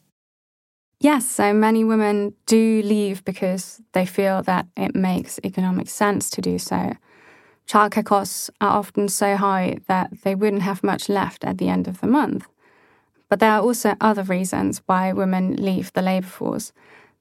Yes, 1.00 1.26
so 1.28 1.52
many 1.52 1.84
women 1.84 2.34
do 2.46 2.80
leave 2.82 3.24
because 3.24 3.82
they 3.92 4.06
feel 4.06 4.42
that 4.44 4.66
it 4.76 4.94
makes 4.94 5.40
economic 5.44 5.88
sense 5.88 6.30
to 6.30 6.40
do 6.40 6.58
so. 6.58 6.92
Childcare 7.66 8.04
costs 8.04 8.48
are 8.60 8.78
often 8.78 9.08
so 9.08 9.36
high 9.36 9.78
that 9.88 10.22
they 10.22 10.34
wouldn't 10.34 10.62
have 10.62 10.84
much 10.84 11.08
left 11.08 11.44
at 11.44 11.58
the 11.58 11.68
end 11.68 11.88
of 11.88 12.00
the 12.00 12.06
month. 12.06 12.46
But 13.34 13.40
there 13.40 13.50
are 13.50 13.62
also 13.62 13.96
other 14.00 14.22
reasons 14.22 14.80
why 14.86 15.12
women 15.12 15.56
leave 15.56 15.92
the 15.92 16.02
labour 16.02 16.28
force. 16.28 16.72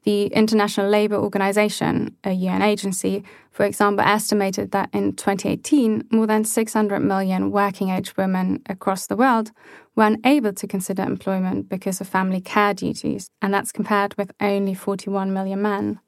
The 0.03 0.27
International 0.27 0.87
Labour 0.87 1.15
Organization, 1.15 2.15
a 2.23 2.33
UN 2.33 2.61
agency, 2.61 3.23
for 3.49 3.65
example, 3.65 4.05
estimated 4.05 4.69
that 4.73 4.91
in 4.93 5.13
2018, 5.15 6.09
more 6.11 6.27
than 6.27 6.43
600 6.43 6.99
million 6.99 7.49
working 7.49 7.89
age 7.89 8.15
women 8.15 8.61
across 8.69 9.07
the 9.07 9.15
world 9.15 9.49
were 9.95 10.03
unable 10.03 10.53
to 10.53 10.67
consider 10.67 11.01
employment 11.01 11.67
because 11.67 11.99
of 11.99 12.07
family 12.07 12.41
care 12.41 12.75
duties, 12.75 13.31
and 13.41 13.51
that's 13.51 13.71
compared 13.71 14.15
with 14.15 14.33
only 14.39 14.75
41 14.75 15.33
million 15.33 15.63
men. 15.63 15.99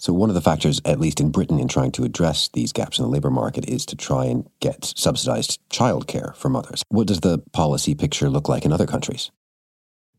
So, 0.00 0.12
one 0.12 0.28
of 0.28 0.34
the 0.34 0.40
factors, 0.40 0.80
at 0.84 1.00
least 1.00 1.20
in 1.20 1.30
Britain, 1.30 1.58
in 1.58 1.66
trying 1.66 1.90
to 1.92 2.04
address 2.04 2.48
these 2.52 2.72
gaps 2.72 2.98
in 2.98 3.04
the 3.04 3.10
labour 3.10 3.30
market 3.30 3.68
is 3.68 3.84
to 3.86 3.96
try 3.96 4.26
and 4.26 4.48
get 4.60 4.84
subsidised 4.96 5.58
childcare 5.70 6.36
for 6.36 6.48
mothers. 6.48 6.84
What 6.88 7.08
does 7.08 7.20
the 7.20 7.38
policy 7.52 7.96
picture 7.96 8.30
look 8.30 8.48
like 8.48 8.64
in 8.64 8.72
other 8.72 8.86
countries? 8.86 9.32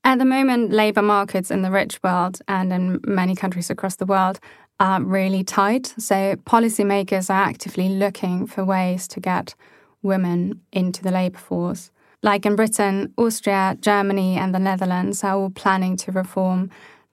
At 0.03 0.19
the 0.19 0.25
moment, 0.25 0.71
labour 0.71 1.01
markets 1.01 1.49
in 1.49 1.61
the 1.61 1.71
rich 1.71 2.01
world 2.03 2.41
and 2.47 2.73
in 2.73 2.99
many 3.05 3.35
countries 3.35 3.69
across 3.69 3.95
the 3.95 4.05
world 4.05 4.39
are 4.81 5.01
really 5.01 5.45
tight. 5.45 5.93
So, 5.97 6.35
policymakers 6.35 7.29
are 7.29 7.43
actively 7.43 7.87
looking 7.87 8.47
for 8.47 8.65
ways 8.65 9.07
to 9.09 9.21
get 9.21 9.55
women 10.01 10.59
into 10.73 11.03
the 11.03 11.11
labour 11.11 11.39
force. 11.39 11.89
Like 12.21 12.45
in 12.45 12.57
Britain, 12.57 13.13
Austria, 13.17 13.77
Germany, 13.79 14.35
and 14.35 14.53
the 14.53 14.59
Netherlands 14.59 15.23
are 15.23 15.37
all 15.37 15.49
planning 15.49 15.95
to 15.97 16.11
reform 16.11 16.69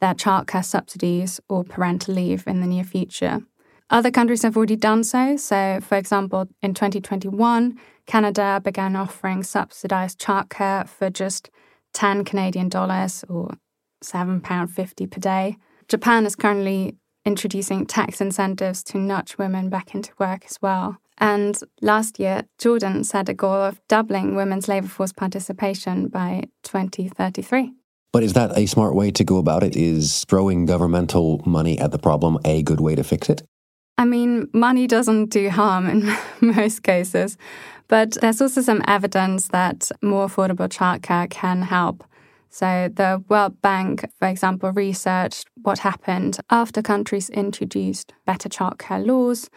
their 0.06 0.14
childcare 0.14 0.64
subsidies 0.64 1.40
or 1.48 1.64
parental 1.64 2.14
leave 2.14 2.46
in 2.46 2.60
the 2.60 2.66
near 2.66 2.84
future. 2.84 3.40
Other 3.90 4.12
countries 4.12 4.42
have 4.42 4.56
already 4.56 4.76
done 4.76 5.02
so. 5.02 5.36
So, 5.36 5.80
for 5.82 5.96
example, 5.96 6.46
in 6.62 6.74
2021, 6.74 7.76
Canada 8.06 8.60
began 8.62 8.94
offering 8.94 9.42
subsidized 9.42 10.20
childcare 10.20 10.88
for 10.88 11.10
just 11.10 11.50
10 11.94 12.24
Canadian 12.24 12.68
dollars 12.68 13.24
or 13.28 13.54
£7.50 14.04 15.10
per 15.10 15.20
day. 15.20 15.56
Japan 15.88 16.24
is 16.24 16.36
currently 16.36 16.94
introducing 17.24 17.84
tax 17.84 18.20
incentives 18.20 18.84
to 18.84 18.98
nudge 18.98 19.36
women 19.38 19.68
back 19.68 19.92
into 19.92 20.12
work 20.20 20.44
as 20.44 20.58
well. 20.62 20.98
And 21.18 21.58
last 21.80 22.20
year, 22.20 22.42
Jordan 22.58 23.02
set 23.02 23.28
a 23.28 23.34
goal 23.34 23.62
of 23.70 23.80
doubling 23.88 24.36
women's 24.36 24.68
labour 24.68 24.88
force 24.88 25.12
participation 25.12 26.06
by 26.08 26.44
2033. 26.62 27.72
But 28.12 28.22
is 28.22 28.32
that 28.32 28.56
a 28.56 28.66
smart 28.66 28.94
way 28.94 29.10
to 29.10 29.24
go 29.24 29.36
about 29.36 29.62
it? 29.62 29.76
Is 29.76 30.24
throwing 30.24 30.66
governmental 30.66 31.42
money 31.44 31.78
at 31.78 31.90
the 31.90 31.98
problem 31.98 32.38
a 32.44 32.62
good 32.62 32.80
way 32.80 32.94
to 32.94 33.04
fix 33.04 33.28
it? 33.28 33.42
I 33.98 34.04
mean, 34.04 34.48
money 34.52 34.86
doesn't 34.86 35.26
do 35.30 35.48
harm 35.48 35.86
in 35.88 36.16
most 36.40 36.82
cases, 36.82 37.38
but 37.88 38.12
there's 38.20 38.40
also 38.40 38.60
some 38.60 38.82
evidence 38.86 39.48
that 39.48 39.90
more 40.02 40.26
affordable 40.26 40.68
childcare 40.68 41.30
can 41.30 41.62
help 41.62 42.04
So, 42.50 42.88
the 42.94 43.22
World 43.28 43.60
Bank, 43.60 44.08
for 44.18 44.28
example, 44.28 44.72
researched 44.72 45.46
what 45.62 45.80
happened 45.80 46.38
after 46.48 46.80
countries 46.80 47.28
introduced 47.28 48.14
better 48.24 48.48
childcare 48.48 49.04
laws. 49.04 49.50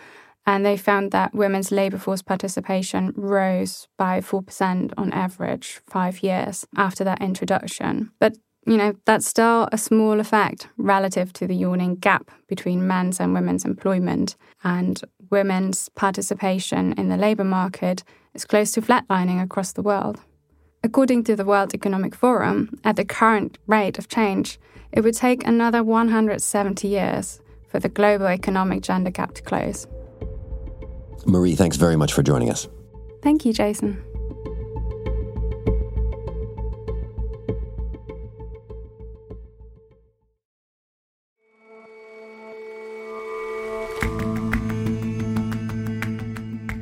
And 0.50 0.66
they 0.66 0.78
found 0.78 1.12
that 1.12 1.36
women's 1.36 1.72
labour 1.72 2.00
force 2.00 2.24
participation 2.24 3.14
rose 3.16 3.88
by 3.98 4.20
4% 4.20 4.92
on 4.98 5.14
average 5.14 5.80
five 5.86 6.24
years 6.24 6.66
after 6.76 7.04
that 7.04 7.22
introduction. 7.22 8.10
But 8.18 8.36
you 8.66 8.76
know, 8.76 8.96
that's 9.06 9.28
still 9.28 9.70
a 9.72 9.78
small 9.78 10.20
effect 10.20 10.68
relative 10.78 11.34
to 11.34 11.46
the 11.46 11.56
yawning 11.56 11.98
gap 11.98 12.32
between 12.48 12.88
men's 12.88 13.20
and 13.20 13.36
women's 13.36 13.64
employment. 13.64 14.36
And 14.64 15.00
women's 15.30 15.88
participation 15.90 16.94
in 16.94 17.10
the 17.10 17.18
labour 17.18 17.44
market 17.44 18.04
is 18.34 18.44
close 18.44 18.72
to 18.72 18.82
flatlining 18.82 19.44
across 19.44 19.74
the 19.74 19.84
world. 19.84 20.20
According 20.84 21.26
to 21.26 21.36
the 21.36 21.46
World 21.46 21.76
Economic 21.76 22.16
Forum, 22.16 22.80
at 22.84 22.96
the 22.96 23.06
current 23.06 23.60
rate 23.68 24.00
of 24.00 24.08
change, 24.08 24.60
it 24.92 25.02
would 25.02 25.16
take 25.16 25.46
another 25.46 25.84
170 25.84 26.88
years 26.88 27.40
for 27.68 27.80
the 27.80 27.90
global 27.90 28.26
economic 28.26 28.82
gender 28.82 29.12
gap 29.12 29.36
to 29.36 29.44
close. 29.44 29.88
Marie, 31.26 31.56
thanks 31.56 31.78
very 31.78 31.96
much 31.96 32.14
for 32.14 32.24
joining 32.24 32.50
us. 32.50 32.68
Thank 33.22 33.46
you, 33.46 33.54
Jason. 33.54 34.02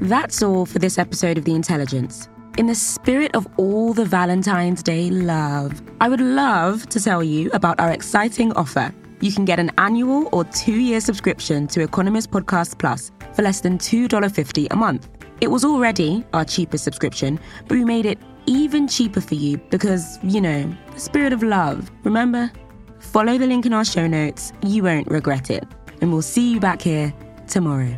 That's 0.07 0.41
all 0.41 0.65
for 0.65 0.79
this 0.79 0.97
episode 0.97 1.37
of 1.37 1.43
The 1.43 1.53
Intelligence. 1.53 2.29
In 2.57 2.67
the 2.67 2.75
spirit 2.75 3.35
of 3.35 3.45
all 3.57 3.93
the 3.93 4.05
Valentine's 4.05 4.81
Day 4.81 5.09
love, 5.09 5.81
I 5.99 6.07
would 6.07 6.21
love 6.21 6.87
to 6.89 7.03
tell 7.03 7.21
you 7.21 7.51
about 7.51 7.79
our 7.79 7.91
exciting 7.91 8.53
offer. 8.53 8.93
You 9.19 9.31
can 9.31 9.45
get 9.45 9.59
an 9.59 9.71
annual 9.77 10.29
or 10.31 10.43
two 10.43 10.79
year 10.79 10.99
subscription 10.99 11.67
to 11.67 11.81
Economist 11.81 12.29
Podcast 12.29 12.77
Plus 12.77 13.11
for 13.33 13.41
less 13.41 13.61
than 13.61 13.77
$2.50 13.77 14.67
a 14.69 14.75
month. 14.75 15.09
It 15.41 15.47
was 15.47 15.65
already 15.65 16.23
our 16.33 16.45
cheapest 16.45 16.83
subscription, 16.83 17.39
but 17.67 17.77
we 17.77 17.85
made 17.85 18.05
it 18.05 18.19
even 18.45 18.87
cheaper 18.87 19.21
for 19.21 19.35
you 19.35 19.57
because, 19.69 20.19
you 20.23 20.41
know, 20.41 20.71
the 20.93 20.99
spirit 20.99 21.33
of 21.33 21.43
love. 21.43 21.91
Remember? 22.03 22.51
Follow 22.99 23.37
the 23.37 23.47
link 23.47 23.65
in 23.65 23.73
our 23.73 23.85
show 23.85 24.07
notes. 24.07 24.53
You 24.63 24.83
won't 24.83 25.07
regret 25.07 25.49
it. 25.49 25.65
And 26.01 26.11
we'll 26.11 26.21
see 26.21 26.53
you 26.53 26.59
back 26.59 26.81
here 26.81 27.13
tomorrow. 27.47 27.97